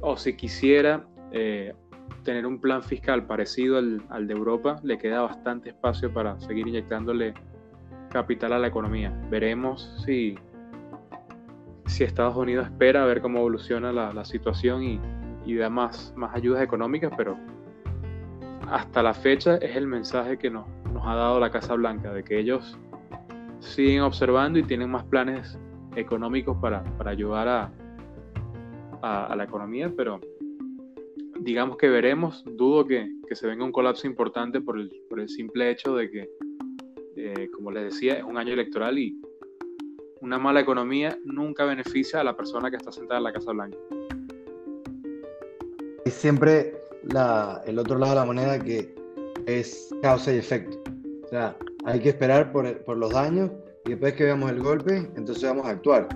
o 0.00 0.16
si 0.16 0.36
quisiera 0.36 1.04
eh, 1.32 1.74
tener 2.22 2.46
un 2.46 2.60
plan 2.60 2.82
fiscal 2.82 3.26
parecido 3.26 3.78
al, 3.78 4.02
al, 4.10 4.26
de 4.26 4.34
Europa, 4.34 4.80
le 4.82 4.98
queda 4.98 5.22
bastante 5.22 5.70
espacio 5.70 6.12
para 6.12 6.38
seguir 6.40 6.66
inyectándole 6.66 7.34
capital 8.10 8.52
a 8.52 8.58
la 8.58 8.68
economía. 8.68 9.12
Veremos 9.30 10.02
si, 10.04 10.36
si 11.86 12.04
Estados 12.04 12.36
Unidos 12.36 12.66
espera 12.66 13.02
a 13.02 13.06
ver 13.06 13.20
cómo 13.20 13.38
evoluciona 13.38 13.92
la, 13.92 14.12
la 14.12 14.24
situación 14.24 14.82
y, 14.82 15.00
y 15.44 15.56
da 15.56 15.70
más, 15.70 16.12
más 16.16 16.34
ayudas 16.34 16.62
económicas, 16.62 17.12
pero 17.16 17.36
hasta 18.70 19.02
la 19.02 19.14
fecha 19.14 19.56
es 19.56 19.76
el 19.76 19.86
mensaje 19.86 20.38
que 20.38 20.50
nos, 20.50 20.66
nos 20.92 21.06
ha 21.06 21.14
dado 21.14 21.40
la 21.40 21.50
Casa 21.50 21.74
Blanca, 21.74 22.12
de 22.12 22.22
que 22.22 22.38
ellos 22.38 22.78
siguen 23.60 24.02
observando 24.02 24.58
y 24.58 24.62
tienen 24.62 24.90
más 24.90 25.04
planes 25.04 25.58
económicos 25.94 26.56
para, 26.58 26.82
para 26.96 27.10
ayudar 27.10 27.48
a, 27.48 27.70
a, 29.02 29.34
la 29.36 29.44
economía, 29.44 29.92
pero 29.96 30.20
digamos 31.42 31.76
que 31.76 31.88
veremos, 31.88 32.44
dudo 32.44 32.86
que, 32.86 33.08
que, 33.28 33.34
se 33.34 33.46
venga 33.46 33.64
un 33.64 33.72
colapso 33.72 34.06
importante 34.06 34.60
por 34.60 34.78
el, 34.78 34.90
por 35.08 35.20
el 35.20 35.28
simple 35.28 35.70
hecho 35.70 35.96
de 35.96 36.10
que, 36.10 36.30
eh, 37.16 37.48
como 37.52 37.70
les 37.70 37.84
decía, 37.84 38.14
es 38.14 38.24
un 38.24 38.36
año 38.36 38.52
electoral 38.52 38.98
y 38.98 39.20
una 40.20 40.38
mala 40.38 40.60
economía 40.60 41.18
nunca 41.24 41.64
beneficia 41.64 42.20
a 42.20 42.24
la 42.24 42.36
persona 42.36 42.70
que 42.70 42.76
está 42.76 42.92
sentada 42.92 43.18
en 43.18 43.24
la 43.24 43.32
Casa 43.32 43.52
Blanca 43.52 43.78
siempre 46.12 46.74
la, 47.04 47.62
el 47.66 47.78
otro 47.78 47.98
lado 47.98 48.12
de 48.12 48.20
la 48.20 48.24
moneda 48.24 48.58
que 48.58 48.94
es 49.46 49.94
causa 50.02 50.32
y 50.32 50.38
efecto. 50.38 50.78
O 51.24 51.28
sea, 51.28 51.56
hay 51.84 52.00
que 52.00 52.10
esperar 52.10 52.52
por, 52.52 52.84
por 52.84 52.96
los 52.96 53.12
daños 53.12 53.50
y 53.86 53.90
después 53.90 54.14
que 54.14 54.24
veamos 54.24 54.50
el 54.50 54.62
golpe, 54.62 55.10
entonces 55.16 55.42
vamos 55.42 55.66
a 55.66 55.70
actuar. 55.70 56.08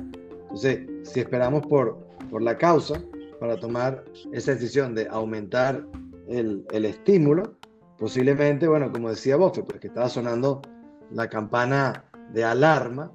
Entonces, 0.42 0.86
si 1.02 1.20
esperamos 1.20 1.66
por, 1.66 1.98
por 2.30 2.42
la 2.42 2.56
causa 2.56 3.02
para 3.38 3.56
tomar 3.56 4.04
esa 4.32 4.52
decisión 4.52 4.94
de 4.94 5.08
aumentar 5.08 5.84
el, 6.28 6.66
el 6.72 6.84
estímulo, 6.84 7.54
posiblemente, 7.98 8.68
bueno, 8.68 8.90
como 8.92 9.10
decía 9.10 9.36
Buffett, 9.36 9.66
pues 9.66 9.80
que 9.80 9.88
estaba 9.88 10.08
sonando 10.08 10.62
la 11.10 11.28
campana 11.28 12.04
de 12.32 12.44
alarma 12.44 13.12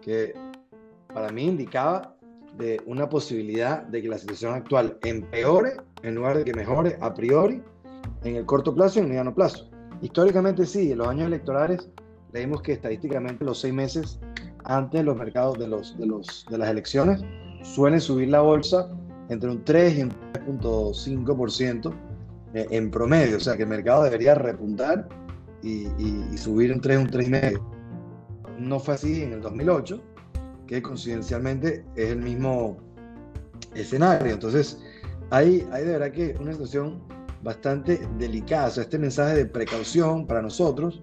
que 0.00 0.34
para 1.12 1.30
mí 1.30 1.46
indicaba 1.46 2.14
de 2.56 2.80
una 2.86 3.08
posibilidad 3.08 3.82
de 3.82 4.02
que 4.02 4.08
la 4.08 4.18
situación 4.18 4.54
actual 4.54 4.98
empeore 5.02 5.76
en 6.02 6.14
lugar 6.14 6.38
de 6.38 6.44
que 6.44 6.54
mejore 6.54 6.98
a 7.00 7.14
priori 7.14 7.62
en 8.24 8.36
el 8.36 8.46
corto 8.46 8.74
plazo 8.74 8.98
y 8.98 9.00
en 9.00 9.04
el 9.04 9.10
mediano 9.10 9.34
plazo. 9.34 9.68
Históricamente 10.02 10.66
sí, 10.66 10.92
en 10.92 10.98
los 10.98 11.08
años 11.08 11.26
electorales 11.26 11.88
leímos 12.32 12.62
que 12.62 12.72
estadísticamente 12.72 13.44
los 13.44 13.60
seis 13.60 13.74
meses 13.74 14.18
antes 14.64 15.00
de 15.00 15.04
los 15.04 15.16
mercados 15.16 15.58
de, 15.58 15.68
los, 15.68 15.96
de, 15.98 16.06
los, 16.06 16.46
de 16.48 16.58
las 16.58 16.70
elecciones 16.70 17.22
suelen 17.62 18.00
subir 18.00 18.28
la 18.28 18.40
bolsa 18.40 18.88
entre 19.30 19.48
un 19.48 19.64
3 19.64 19.98
y 19.98 20.02
un 20.02 20.10
3.5% 20.10 21.94
eh, 22.52 22.66
en 22.70 22.90
promedio, 22.90 23.36
o 23.36 23.40
sea 23.40 23.56
que 23.56 23.62
el 23.62 23.68
mercado 23.68 24.02
debería 24.04 24.34
repuntar 24.34 25.08
y, 25.62 25.86
y, 25.98 26.36
subir 26.36 26.72
un 26.72 26.80
3, 26.80 26.98
un 26.98 27.08
3,5. 27.08 27.60
No 28.58 28.78
fue 28.78 28.94
así 28.94 29.22
en 29.22 29.32
el 29.32 29.40
2008, 29.40 30.02
que 30.66 30.82
coincidencialmente 30.82 31.84
es 31.96 32.10
el 32.10 32.20
mismo 32.20 32.76
escenario. 33.74 34.32
Entonces, 34.32 34.82
hay, 35.30 35.66
hay 35.70 35.84
de 35.84 35.92
verdad 35.92 36.10
que 36.10 36.36
una 36.40 36.52
situación 36.52 37.00
bastante 37.42 38.00
delicada. 38.18 38.68
O 38.68 38.70
sea, 38.70 38.82
este 38.82 38.98
mensaje 38.98 39.36
de 39.36 39.46
precaución 39.46 40.26
para 40.26 40.42
nosotros 40.42 41.00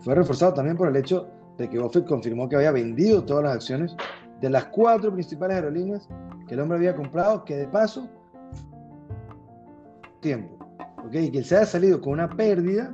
fue 0.00 0.14
reforzado 0.14 0.54
también 0.54 0.76
por 0.76 0.88
el 0.88 0.96
hecho 0.96 1.28
de 1.58 1.68
que 1.68 1.78
Buffett 1.78 2.06
confirmó 2.06 2.48
que 2.48 2.56
había 2.56 2.72
vendido 2.72 3.24
todas 3.24 3.44
las 3.44 3.54
acciones 3.54 3.96
de 4.40 4.50
las 4.50 4.66
cuatro 4.66 5.12
principales 5.12 5.56
aerolíneas 5.56 6.08
que 6.50 6.54
el 6.54 6.62
hombre 6.62 6.78
había 6.78 6.96
comprado, 6.96 7.44
que 7.44 7.56
de 7.56 7.68
paso, 7.68 8.08
tiempo, 10.18 10.68
y 11.12 11.30
que 11.30 11.44
se 11.44 11.56
haya 11.56 11.64
salido 11.64 12.00
con 12.00 12.14
una 12.14 12.28
pérdida, 12.28 12.92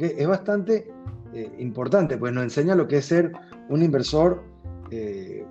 es 0.00 0.26
bastante 0.26 0.90
eh, 1.34 1.54
importante, 1.58 2.16
pues 2.16 2.32
nos 2.32 2.44
enseña 2.44 2.74
lo 2.74 2.88
que 2.88 2.96
es 2.96 3.04
ser 3.04 3.30
un 3.68 3.82
inversor 3.82 4.42
eh, 4.90 5.44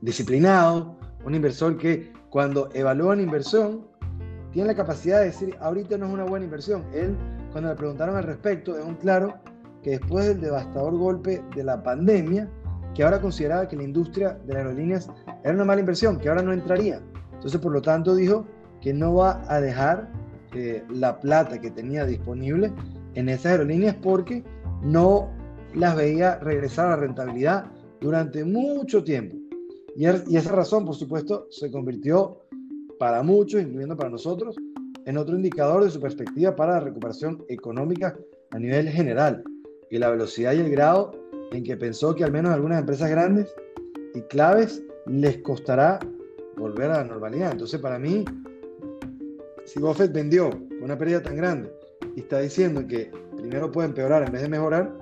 disciplinado, 0.00 0.96
un 1.24 1.36
inversor 1.36 1.78
que 1.78 2.12
cuando 2.30 2.68
evalúa 2.74 3.12
una 3.12 3.22
inversión 3.22 3.86
tiene 4.50 4.66
la 4.66 4.74
capacidad 4.74 5.20
de 5.20 5.26
decir, 5.26 5.54
ahorita 5.60 5.96
no 5.98 6.06
es 6.06 6.12
una 6.12 6.24
buena 6.24 6.46
inversión. 6.46 6.82
Él 6.92 7.16
cuando 7.52 7.70
le 7.70 7.76
preguntaron 7.76 8.16
al 8.16 8.24
respecto, 8.24 8.74
dejó 8.74 8.88
un 8.88 8.96
claro 8.96 9.34
que 9.84 9.90
después 9.90 10.26
del 10.26 10.40
devastador 10.40 10.96
golpe 10.96 11.44
de 11.54 11.62
la 11.62 11.80
pandemia, 11.80 12.50
que 12.94 13.02
ahora 13.02 13.20
consideraba 13.20 13.68
que 13.68 13.76
la 13.76 13.84
industria 13.84 14.38
de 14.46 14.54
las 14.54 14.64
aerolíneas 14.64 15.10
era 15.44 15.54
una 15.54 15.64
mala 15.64 15.80
inversión, 15.80 16.18
que 16.18 16.28
ahora 16.28 16.42
no 16.42 16.52
entraría. 16.52 17.00
Entonces, 17.34 17.60
por 17.60 17.72
lo 17.72 17.82
tanto, 17.82 18.14
dijo 18.14 18.46
que 18.80 18.92
no 18.92 19.14
va 19.14 19.44
a 19.48 19.60
dejar 19.60 20.10
eh, 20.54 20.82
la 20.90 21.20
plata 21.20 21.60
que 21.60 21.70
tenía 21.70 22.04
disponible 22.04 22.72
en 23.14 23.28
esas 23.28 23.52
aerolíneas 23.52 23.96
porque 23.96 24.44
no 24.82 25.30
las 25.74 25.96
veía 25.96 26.38
regresar 26.38 26.86
a 26.86 26.90
la 26.90 26.96
rentabilidad 26.96 27.66
durante 28.00 28.44
mucho 28.44 29.04
tiempo. 29.04 29.36
Y, 29.94 30.06
er, 30.06 30.24
y 30.28 30.36
esa 30.36 30.52
razón, 30.52 30.84
por 30.84 30.94
supuesto, 30.94 31.46
se 31.50 31.70
convirtió 31.70 32.40
para 32.98 33.22
muchos, 33.22 33.62
incluyendo 33.62 33.96
para 33.96 34.10
nosotros, 34.10 34.56
en 35.04 35.16
otro 35.16 35.36
indicador 35.36 35.84
de 35.84 35.90
su 35.90 36.00
perspectiva 36.00 36.54
para 36.54 36.74
la 36.74 36.80
recuperación 36.80 37.44
económica 37.48 38.16
a 38.50 38.58
nivel 38.58 38.88
general 38.88 39.42
y 39.90 39.98
la 39.98 40.10
velocidad 40.10 40.52
y 40.52 40.60
el 40.60 40.70
grado 40.70 41.12
en 41.52 41.64
que 41.64 41.76
pensó 41.76 42.14
que 42.14 42.24
al 42.24 42.32
menos 42.32 42.52
algunas 42.52 42.80
empresas 42.80 43.10
grandes 43.10 43.54
y 44.14 44.20
claves 44.22 44.82
les 45.06 45.38
costará 45.38 45.98
volver 46.56 46.90
a 46.90 46.98
la 46.98 47.04
normalidad. 47.04 47.52
Entonces, 47.52 47.80
para 47.80 47.98
mí, 47.98 48.24
si 49.64 49.80
Buffett 49.80 50.12
vendió 50.12 50.50
una 50.80 50.96
pérdida 50.98 51.22
tan 51.22 51.36
grande 51.36 51.72
y 52.16 52.20
está 52.20 52.40
diciendo 52.40 52.86
que 52.86 53.10
primero 53.36 53.70
puede 53.70 53.88
empeorar 53.88 54.24
en 54.24 54.32
vez 54.32 54.42
de 54.42 54.48
mejorar, 54.48 54.92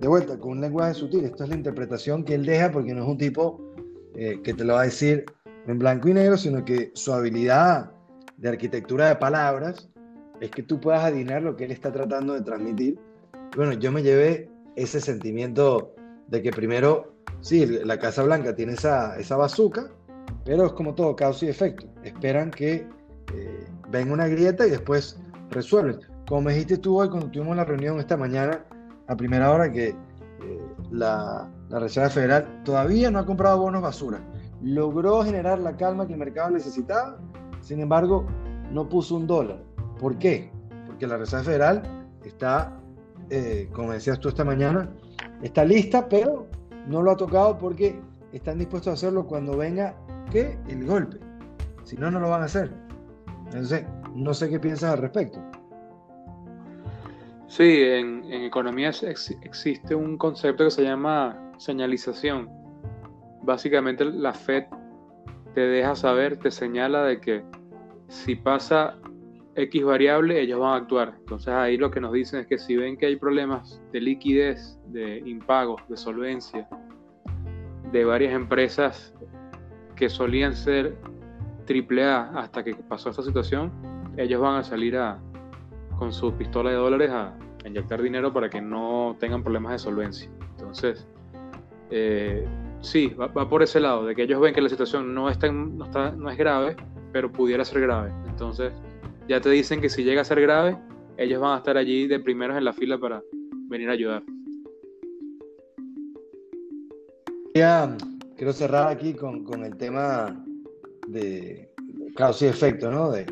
de 0.00 0.08
vuelta, 0.08 0.38
con 0.38 0.52
un 0.52 0.60
lenguaje 0.60 0.94
sutil, 0.94 1.24
esto 1.24 1.44
es 1.44 1.50
la 1.50 1.56
interpretación 1.56 2.24
que 2.24 2.34
él 2.34 2.44
deja 2.44 2.70
porque 2.70 2.94
no 2.94 3.02
es 3.02 3.08
un 3.08 3.18
tipo 3.18 3.60
eh, 4.16 4.40
que 4.42 4.52
te 4.52 4.64
lo 4.64 4.74
va 4.74 4.82
a 4.82 4.84
decir 4.84 5.24
en 5.66 5.78
blanco 5.78 6.08
y 6.08 6.14
negro, 6.14 6.36
sino 6.36 6.64
que 6.64 6.90
su 6.94 7.12
habilidad 7.12 7.90
de 8.36 8.48
arquitectura 8.50 9.08
de 9.08 9.16
palabras 9.16 9.88
es 10.40 10.50
que 10.50 10.62
tú 10.62 10.80
puedas 10.80 11.04
adivinar 11.04 11.42
lo 11.42 11.56
que 11.56 11.64
él 11.64 11.70
está 11.70 11.92
tratando 11.92 12.34
de 12.34 12.42
transmitir. 12.42 12.98
Bueno, 13.56 13.72
yo 13.72 13.92
me 13.92 14.02
llevé 14.02 14.50
ese 14.76 15.00
sentimiento 15.00 15.94
de 16.28 16.42
que 16.42 16.50
primero, 16.50 17.14
sí, 17.40 17.66
la 17.66 17.98
Casa 17.98 18.22
Blanca 18.22 18.54
tiene 18.54 18.74
esa, 18.74 19.16
esa 19.18 19.36
bazooka, 19.36 19.90
pero 20.44 20.66
es 20.66 20.72
como 20.72 20.94
todo, 20.94 21.14
causa 21.16 21.46
y 21.46 21.48
efecto. 21.48 21.86
Esperan 22.02 22.50
que 22.50 22.86
eh, 23.34 23.66
venga 23.90 24.12
una 24.12 24.28
grieta 24.28 24.66
y 24.66 24.70
después 24.70 25.18
resuelven. 25.50 26.00
Como 26.26 26.42
me 26.42 26.52
dijiste 26.52 26.78
tú 26.78 27.00
hoy 27.00 27.08
cuando 27.08 27.30
tuvimos 27.30 27.56
la 27.56 27.64
reunión 27.64 27.98
esta 27.98 28.16
mañana, 28.16 28.64
a 29.06 29.16
primera 29.16 29.50
hora, 29.50 29.70
que 29.70 29.88
eh, 29.88 29.96
la, 30.90 31.50
la 31.68 31.78
Reserva 31.78 32.10
Federal 32.10 32.62
todavía 32.64 33.10
no 33.10 33.18
ha 33.18 33.26
comprado 33.26 33.58
bonos 33.58 33.82
basura. 33.82 34.20
Logró 34.62 35.22
generar 35.22 35.58
la 35.58 35.76
calma 35.76 36.06
que 36.06 36.14
el 36.14 36.18
mercado 36.18 36.50
necesitaba, 36.50 37.18
sin 37.60 37.80
embargo, 37.80 38.26
no 38.70 38.88
puso 38.88 39.16
un 39.16 39.26
dólar. 39.26 39.62
¿Por 39.98 40.18
qué? 40.18 40.50
Porque 40.86 41.06
la 41.06 41.18
Reserva 41.18 41.44
Federal 41.44 41.82
está 42.24 42.80
eh, 43.30 43.68
como 43.72 43.92
decías 43.92 44.20
tú 44.20 44.28
esta 44.28 44.44
mañana, 44.44 44.88
está 45.42 45.64
lista, 45.64 46.08
pero 46.08 46.46
no 46.86 47.02
lo 47.02 47.12
ha 47.12 47.16
tocado 47.16 47.58
porque 47.58 48.00
están 48.32 48.58
dispuestos 48.58 48.90
a 48.90 48.94
hacerlo 48.94 49.26
cuando 49.26 49.56
venga 49.56 49.94
que 50.30 50.58
el 50.68 50.86
golpe. 50.86 51.18
Si 51.84 51.96
no, 51.96 52.10
no 52.10 52.20
lo 52.20 52.30
van 52.30 52.42
a 52.42 52.46
hacer. 52.46 52.70
Entonces, 53.46 53.84
no 54.14 54.34
sé 54.34 54.48
qué 54.48 54.58
piensas 54.58 54.92
al 54.92 54.98
respecto. 54.98 55.38
Sí, 57.46 57.82
en, 57.82 58.24
en 58.24 58.42
economía 58.42 58.90
existe 58.90 59.94
un 59.94 60.18
concepto 60.18 60.64
que 60.64 60.70
se 60.70 60.82
llama 60.82 61.52
señalización. 61.58 62.48
Básicamente 63.42 64.04
la 64.04 64.32
Fed 64.32 64.64
te 65.54 65.60
deja 65.60 65.94
saber, 65.94 66.38
te 66.38 66.50
señala 66.50 67.04
de 67.04 67.20
que 67.20 67.44
si 68.08 68.34
pasa 68.34 68.96
X 69.56 69.84
variable, 69.84 70.40
ellos 70.40 70.58
van 70.58 70.72
a 70.72 70.76
actuar. 70.76 71.14
Entonces 71.18 71.48
ahí 71.48 71.76
lo 71.76 71.90
que 71.90 72.00
nos 72.00 72.12
dicen 72.12 72.40
es 72.40 72.46
que 72.46 72.58
si 72.58 72.76
ven 72.76 72.96
que 72.96 73.06
hay 73.06 73.16
problemas 73.16 73.80
de 73.92 74.00
liquidez, 74.00 74.78
de 74.86 75.18
impagos, 75.18 75.80
de 75.88 75.96
solvencia, 75.96 76.68
de 77.92 78.04
varias 78.04 78.34
empresas 78.34 79.14
que 79.94 80.08
solían 80.08 80.54
ser 80.54 80.96
AAA 81.68 82.38
hasta 82.38 82.64
que 82.64 82.74
pasó 82.74 83.10
esta 83.10 83.22
situación, 83.22 83.72
ellos 84.16 84.40
van 84.40 84.56
a 84.56 84.64
salir 84.64 84.96
a, 84.96 85.20
con 85.98 86.12
su 86.12 86.32
pistola 86.34 86.70
de 86.70 86.76
dólares 86.76 87.10
a, 87.10 87.36
inyectar 87.64 88.02
dinero 88.02 88.30
para 88.30 88.50
que 88.50 88.60
no 88.60 89.16
tengan 89.18 89.42
problemas 89.42 89.72
de 89.72 89.78
solvencia. 89.78 90.30
Entonces, 90.50 91.06
eh, 91.90 92.46
sí, 92.82 93.08
va, 93.08 93.48
por 93.48 93.62
ese 93.62 93.80
lado, 93.80 94.04
de 94.04 94.14
que 94.14 94.24
ellos 94.24 94.38
ven 94.38 94.52
que 94.52 94.60
la 94.60 94.68
situación 94.68 95.14
no, 95.14 95.30
está, 95.30 95.50
no, 95.50 95.86
está, 95.86 96.10
no 96.10 96.28
es 96.28 96.36
grave, 96.36 96.76
pero 97.10 97.32
pudiera 97.32 97.64
ser 97.64 97.80
grave. 97.80 98.12
Entonces, 98.28 98.70
ya 99.28 99.40
te 99.40 99.50
dicen 99.50 99.80
que 99.80 99.88
si 99.88 100.04
llega 100.04 100.22
a 100.22 100.24
ser 100.24 100.40
grave, 100.40 100.76
ellos 101.16 101.40
van 101.40 101.54
a 101.54 101.58
estar 101.58 101.76
allí 101.76 102.06
de 102.06 102.20
primeros 102.20 102.56
en 102.56 102.64
la 102.64 102.72
fila 102.72 102.98
para 102.98 103.22
venir 103.68 103.88
a 103.88 103.92
ayudar. 103.92 104.22
Ya, 107.54 107.96
quiero 108.36 108.52
cerrar 108.52 108.88
aquí 108.88 109.14
con, 109.14 109.46
el 109.64 109.76
tema 109.76 110.44
de 111.06 111.70
causa 112.16 112.46
y 112.46 112.48
efecto, 112.48 112.90
¿no? 112.90 113.10
De, 113.10 113.26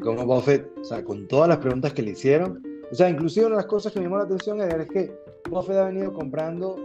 cómo 0.00 0.26
Buffett, 0.26 0.70
o 0.78 0.84
sea, 0.84 1.04
con 1.04 1.26
todas 1.28 1.48
las 1.48 1.58
preguntas 1.58 1.92
que 1.92 2.02
le 2.02 2.10
hicieron, 2.10 2.62
o 2.90 2.94
sea, 2.94 3.08
inclusive 3.08 3.46
una 3.46 3.56
de 3.56 3.62
las 3.62 3.70
cosas 3.70 3.92
que 3.92 3.98
me 3.98 4.06
llamó 4.06 4.18
la 4.18 4.24
atención 4.24 4.60
es 4.60 4.88
que 4.88 5.14
Buffett 5.50 5.76
ha 5.76 5.86
venido 5.86 6.12
comprando 6.12 6.76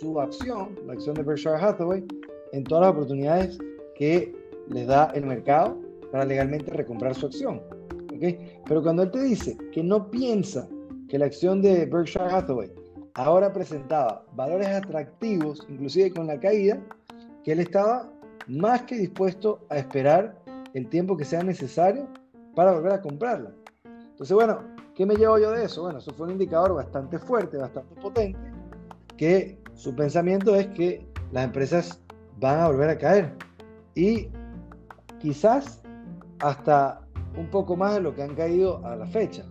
su 0.00 0.20
acción, 0.20 0.76
la 0.86 0.94
acción 0.94 1.14
de 1.14 1.22
Berkshire 1.22 1.56
Hathaway, 1.56 2.04
en 2.52 2.64
todas 2.64 2.82
las 2.82 2.90
oportunidades 2.92 3.58
que 3.94 4.34
les 4.68 4.86
da 4.86 5.12
el 5.14 5.26
mercado 5.26 5.80
para 6.10 6.24
legalmente 6.24 6.72
recomprar 6.72 7.14
su 7.14 7.26
acción. 7.26 7.60
Pero 8.66 8.82
cuando 8.82 9.02
él 9.02 9.10
te 9.10 9.22
dice 9.22 9.56
que 9.72 9.82
no 9.82 10.10
piensa 10.10 10.68
que 11.08 11.18
la 11.18 11.26
acción 11.26 11.60
de 11.60 11.86
Berkshire 11.86 12.24
Hathaway 12.24 12.72
ahora 13.14 13.52
presentaba 13.52 14.24
valores 14.34 14.68
atractivos, 14.68 15.66
inclusive 15.68 16.12
con 16.12 16.28
la 16.28 16.38
caída, 16.38 16.80
que 17.44 17.52
él 17.52 17.60
estaba 17.60 18.10
más 18.46 18.82
que 18.82 18.96
dispuesto 18.96 19.66
a 19.68 19.78
esperar 19.78 20.40
el 20.74 20.88
tiempo 20.88 21.16
que 21.16 21.24
sea 21.24 21.42
necesario 21.42 22.06
para 22.54 22.72
volver 22.72 22.92
a 22.92 23.02
comprarla. 23.02 23.50
Entonces, 23.84 24.34
bueno, 24.34 24.60
¿qué 24.94 25.04
me 25.04 25.16
llevo 25.16 25.38
yo 25.38 25.50
de 25.50 25.64
eso? 25.64 25.82
Bueno, 25.82 25.98
eso 25.98 26.12
fue 26.12 26.26
un 26.26 26.32
indicador 26.32 26.74
bastante 26.74 27.18
fuerte, 27.18 27.56
bastante 27.56 27.94
potente, 28.00 28.38
que 29.16 29.58
su 29.74 29.94
pensamiento 29.94 30.54
es 30.54 30.68
que 30.68 31.06
las 31.32 31.44
empresas 31.44 32.00
van 32.38 32.60
a 32.60 32.68
volver 32.68 32.90
a 32.90 32.98
caer. 32.98 33.32
Y 33.94 34.28
quizás 35.18 35.82
hasta 36.40 37.00
un 37.36 37.48
poco 37.48 37.76
más 37.76 37.94
de 37.94 38.00
lo 38.00 38.14
que 38.14 38.22
han 38.22 38.34
caído 38.34 38.84
a 38.86 38.96
la 38.96 39.06
fecha. 39.06 39.44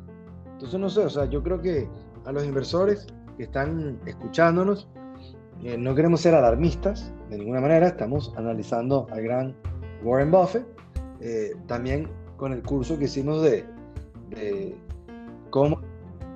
Entonces, 0.53 0.79
no 0.79 0.89
sé, 0.89 1.01
o 1.01 1.09
sea, 1.09 1.25
yo 1.25 1.41
creo 1.41 1.61
que 1.61 1.87
a 2.25 2.31
los 2.31 2.45
inversores 2.45 3.07
que 3.37 3.43
están 3.43 3.99
escuchándonos, 4.05 4.87
eh, 5.63 5.77
no 5.77 5.95
queremos 5.95 6.21
ser 6.21 6.35
alarmistas 6.35 7.13
de 7.29 7.37
ninguna 7.37 7.61
manera, 7.61 7.87
estamos 7.87 8.33
analizando 8.35 9.07
al 9.11 9.21
gran 9.21 9.55
Warren 10.03 10.31
Buffett, 10.31 10.65
eh, 11.21 11.51
también 11.67 12.09
con 12.37 12.51
el 12.51 12.61
curso 12.63 12.97
que 12.97 13.05
hicimos 13.05 13.41
de, 13.41 13.65
cómo 15.49 15.79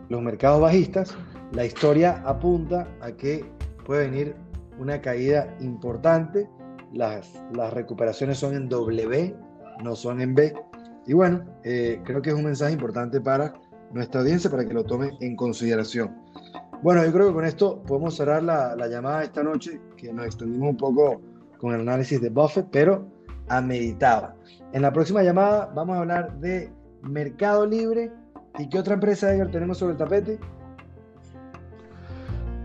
los 0.09 0.21
mercados 0.21 0.61
bajistas, 0.61 1.15
la 1.51 1.65
historia 1.65 2.21
apunta 2.25 2.87
a 3.01 3.11
que 3.11 3.45
puede 3.85 4.09
venir 4.09 4.35
una 4.79 5.01
caída 5.01 5.55
importante, 5.59 6.47
las, 6.93 7.41
las 7.53 7.73
recuperaciones 7.73 8.37
son 8.37 8.55
en 8.55 8.69
W, 8.69 9.35
no 9.83 9.95
son 9.95 10.21
en 10.21 10.35
B, 10.35 10.53
y 11.07 11.13
bueno, 11.13 11.45
eh, 11.63 12.01
creo 12.03 12.21
que 12.21 12.29
es 12.29 12.35
un 12.35 12.45
mensaje 12.45 12.73
importante 12.73 13.21
para 13.21 13.53
nuestra 13.91 14.21
audiencia 14.21 14.49
para 14.49 14.65
que 14.65 14.73
lo 14.73 14.83
tome 14.83 15.11
en 15.21 15.35
consideración. 15.35 16.15
Bueno, 16.81 17.03
yo 17.05 17.11
creo 17.11 17.27
que 17.27 17.33
con 17.33 17.45
esto 17.45 17.81
podemos 17.83 18.15
cerrar 18.15 18.43
la, 18.43 18.75
la 18.75 18.87
llamada 18.87 19.23
esta 19.23 19.43
noche, 19.43 19.79
que 19.97 20.11
nos 20.11 20.25
extendimos 20.25 20.69
un 20.69 20.77
poco 20.77 21.21
con 21.57 21.73
el 21.73 21.81
análisis 21.81 22.21
de 22.21 22.29
Buffett, 22.29 22.67
pero 22.71 23.07
a 23.47 23.61
meditaba. 23.61 24.35
En 24.73 24.81
la 24.81 24.91
próxima 24.91 25.23
llamada 25.23 25.71
vamos 25.73 25.95
a 25.95 25.99
hablar 25.99 26.39
de 26.39 26.71
Mercado 27.01 27.65
Libre 27.65 28.11
y 28.57 28.69
qué 28.69 28.79
otra 28.79 28.95
empresa 28.95 29.33
Edgar 29.33 29.51
tenemos 29.51 29.77
sobre 29.77 29.93
el 29.93 29.97
tapete. 29.97 30.39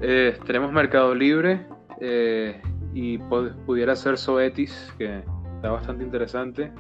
Eh, 0.00 0.38
tenemos 0.46 0.72
Mercado 0.72 1.14
Libre 1.14 1.66
eh, 2.00 2.61
y 2.94 3.18
pudiera 3.18 3.94
ser 3.94 4.16
Soetis, 4.16 4.92
que 4.98 5.22
está 5.57 5.70
bastante 5.70 6.05
interesante. 6.05 6.72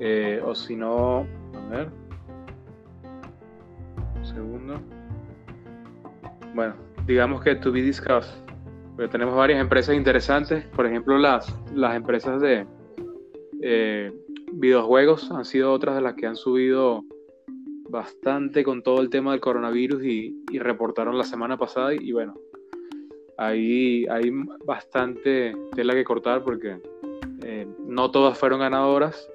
Eh, 0.00 0.40
o 0.44 0.54
si 0.54 0.76
no, 0.76 1.26
a 1.54 1.68
ver. 1.70 1.88
Un 4.16 4.26
segundo. 4.26 4.80
Bueno, 6.54 6.74
digamos 7.06 7.42
que 7.42 7.54
to 7.56 7.72
be 7.72 7.82
discussed. 7.82 8.32
Porque 8.96 9.10
tenemos 9.10 9.34
varias 9.34 9.60
empresas 9.60 9.94
interesantes. 9.94 10.64
Por 10.66 10.86
ejemplo, 10.86 11.18
las, 11.18 11.54
las 11.74 11.96
empresas 11.96 12.40
de 12.40 12.66
eh, 13.62 14.12
videojuegos 14.52 15.30
han 15.30 15.44
sido 15.44 15.72
otras 15.72 15.96
de 15.96 16.02
las 16.02 16.14
que 16.14 16.26
han 16.26 16.36
subido 16.36 17.04
bastante 17.88 18.64
con 18.64 18.82
todo 18.82 19.00
el 19.00 19.10
tema 19.10 19.32
del 19.32 19.40
coronavirus 19.40 20.04
y, 20.04 20.58
reportaron 20.58 21.18
la 21.18 21.24
semana 21.24 21.56
pasada. 21.56 21.92
Y, 21.94 22.12
bueno, 22.12 22.34
ahí 23.36 24.06
hay 24.08 24.30
bastante 24.64 25.56
tela 25.74 25.94
que 25.94 26.04
cortar 26.04 26.44
porque 26.44 26.80
eh, 27.42 27.66
no 27.86 28.10
todas 28.10 28.38
fueron 28.38 28.60
ganadoras 28.60 29.28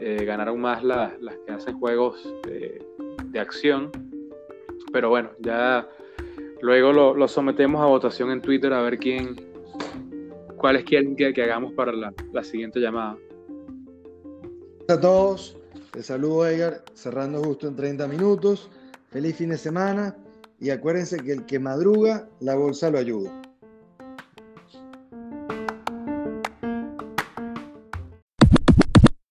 eh, 0.00 0.24
ganaron 0.24 0.60
más 0.60 0.82
las 0.82 1.12
que 1.46 1.52
hacen 1.52 1.78
juegos 1.78 2.22
de, 2.44 3.38
acción, 3.38 3.90
pero 4.92 5.08
bueno, 5.08 5.30
ya 5.38 5.88
luego 6.60 6.92
lo, 6.92 7.28
sometemos 7.28 7.80
a 7.80 7.86
votación 7.86 8.30
en 8.30 8.40
Twitter 8.40 8.72
a 8.72 8.82
ver 8.82 8.98
quién, 8.98 9.36
cuáles 10.56 10.84
quieren 10.84 11.16
que, 11.16 11.32
que 11.32 11.42
hagamos 11.42 11.72
para 11.74 11.92
la, 11.92 12.44
siguiente 12.44 12.80
llamada. 12.80 13.16
a 14.88 15.00
todos, 15.00 15.56
les 15.94 16.06
saludo 16.06 16.46
Edgar, 16.46 16.82
cerrando 16.94 17.42
justo 17.42 17.68
en 17.68 17.76
30 17.76 18.08
minutos. 18.08 18.70
Feliz 19.10 19.36
fin 19.36 19.50
de 19.50 19.58
semana 19.58 20.16
y 20.60 20.70
acuérdense 20.70 21.18
que 21.18 21.32
el 21.32 21.46
que 21.46 21.58
madruga, 21.58 22.28
la 22.40 22.54
bolsa 22.54 22.90
lo 22.90 22.98
ayuda. 22.98 23.39